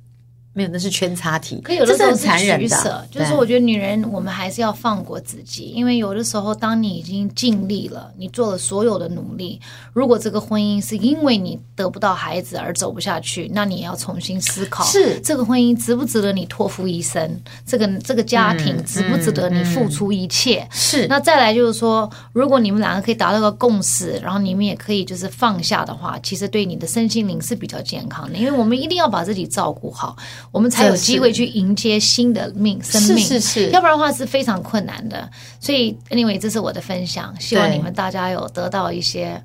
[0.58, 1.60] 没有，那是圈叉题。
[1.62, 9.60] 可有的时候是取舍，就是我觉得女人我们还是要放过自己，因为有的时候当你已经尽力了，你做了所有的努力，
[9.91, 17.38] 如果这个婚姻是因为你得不到孩子而走不下去，那你也要重新思考，是这个婚姻值不值得你托付一生？
[17.66, 20.62] 这个这个家庭值不值得你付出一切？
[20.62, 21.08] 嗯嗯嗯、是。
[21.08, 30.16] 那再来就是说，如果你们两个可以达到个共识，然后你们也可以就是放下的话，其实对你的身心灵是比较健康的，因为我们一定要把自己照顾好。
[30.52, 35.30] 我们才有机会去迎接新的命生命，是是是，要不然的话是非常困难的。
[35.60, 39.43] 所以，anyway，这是我的分享，希望你们大家有得到一些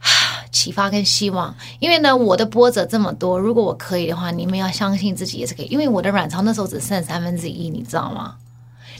[0.52, 1.54] 启发跟希望。
[1.80, 5.66] 因为呢，我的波折这么多，如果我可以的话，你们要相信自己也是可以。
[5.66, 8.34] 因为我的卵巢那时候只剩三分之一，你知道吗？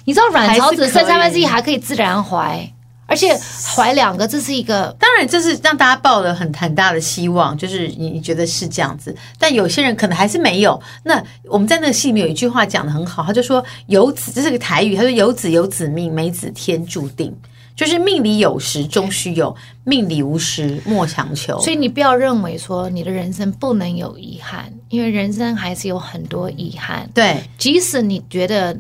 [0.05, 2.73] 你知道卵巢只剩三分之一还可以自然怀。
[3.09, 3.35] 而且
[3.75, 10.79] 怀两个，这是一个当然，这是让大家抱了很很大的希望，就是你你觉得是这样子，但有些人可能还是没有。
[11.03, 17.35] 那我们在那个戏里面有一句话讲的很好，他就说有子，这是个台语，他说有子有子命，没子天注定，
[17.75, 21.59] 就是命里有时终须有，命里无时莫强求。
[21.61, 27.09] 所以你不要认为说你的人生不能有遗憾，因为人生还是有很多遗憾。
[27.15, 28.79] 对，即使你觉得。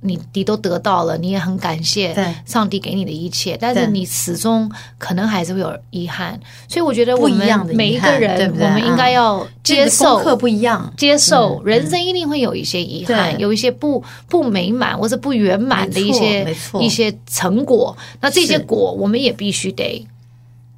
[0.00, 2.14] 你你都得到了，你也很感谢
[2.46, 6.38] 上帝给你的一切，但是你始终可能还是会有遗憾，
[6.68, 16.46] 所以我觉得我们每一个人，我们应该要接受，功课不一样，接受人生一定会有一些遗憾，有一些不不美满或者不圆满的一些
[16.78, 20.06] 一些成果，那这些果我们也必须得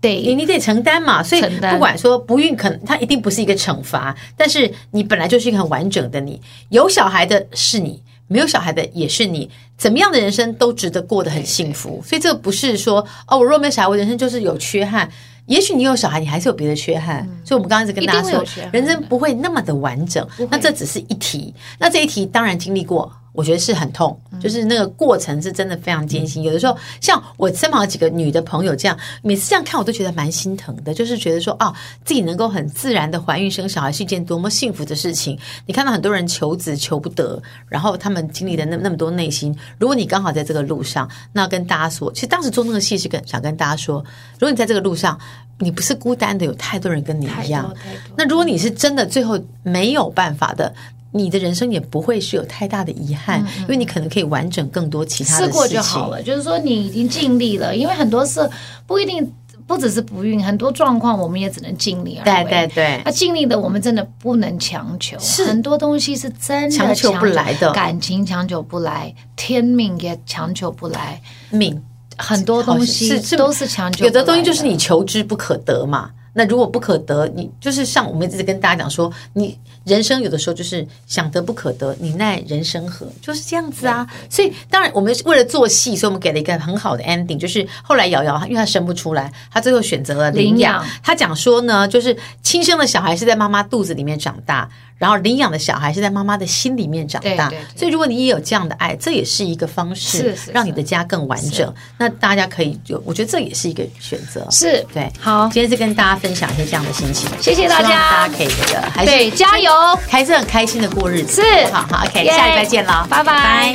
[0.00, 6.40] 得你你得承担嘛，所以不管说不孕，可能它一定不是一个惩罚，但是你本来就是一个很完整的你，
[6.70, 8.02] 有小孩的是你。
[8.30, 12.00] 没有小孩的也是你，怎么样的人生都值得过得很幸福。
[12.06, 15.10] 所以这个不是说哦，我若没有小孩，我人生就是有缺憾。
[15.46, 17.26] 也许你有小孩，你还是有别的缺憾。
[17.28, 20.24] 嗯、所以，我们刚刚一直跟大家说，人生不会那么的完整。
[20.48, 23.12] 那这只是一题，那这一题当然经历过。
[23.32, 26.42] 我觉得是很痛，就是那个过程是真的非常艰辛。
[26.42, 30.94] 有的时候，像我身旁几个女的朋友这样，每次这样看我都觉得蛮心疼的。
[30.94, 31.72] 就是觉得说，啊，
[32.04, 35.38] 自己能够很自然的怀孕生小孩是一件多么幸福的事情。
[35.66, 39.56] 你看到很多人求子求不得，然后他们经历的那那么多内心。
[39.78, 45.18] 如果你刚好在这个路上，那跟大家说，其实当时做那个戏是跟想跟大家说，如果你在这个路上，
[45.58, 47.74] 你不是孤单的，有太多人跟你一样。
[48.16, 50.72] 那如果你是真的最后没有办法的。
[51.12, 55.52] 你的人生也不会是有太大的遗憾，嗯，因为你可能可以完整更多其他的事情。
[55.52, 58.48] 试过就好了，就是说你已经尽力了，因为很多事
[58.86, 59.32] 不一定
[59.66, 62.44] 不只是不孕，很多状况我们也只能尽力而为。
[62.44, 71.80] 对对对，那尽力的我们真的不能强求，是很多东西是真的强求不来的，感情强求不来，天命也强求不来，命
[72.16, 74.18] 很多东西是都是强求不来的。
[74.18, 76.10] 有的东西就是你求之不可得嘛。
[76.40, 83.06] 那如果不可得，你就是像我们一直跟大家讲说，你人生有的时候就是想得不可得，你奈人生何？
[83.20, 84.06] 就是这样子啊。
[84.30, 90.82] 所以当然我们为了做戏，所以我们给了一个很好的 ending，就是后来瑶瑶因为她生不出来，她最后选择了领养。
[91.02, 94.66] 她讲说呢，就是亲生的小孩是在妈妈肚子里面长大。
[95.00, 97.50] 然后领养的小孩是在妈妈的心里面长大。
[97.74, 101.72] 所以如果你也有这样的爱这也是一个方式让你的家更完整。
[101.96, 104.46] 那大家可以就我觉得这也是一个选择。
[104.50, 104.84] 是。
[104.92, 105.10] 对。
[105.18, 105.48] 好。
[105.50, 107.30] 今天就跟大家分享一些这样的心情。
[107.40, 107.88] 谢谢大家。
[107.88, 109.72] 大家可以觉个还是加油。
[110.06, 111.40] 还是很开心的过日子。
[111.40, 111.64] 是。
[111.72, 113.06] 好好 ok 下次再见了。
[113.08, 113.74] 拜拜。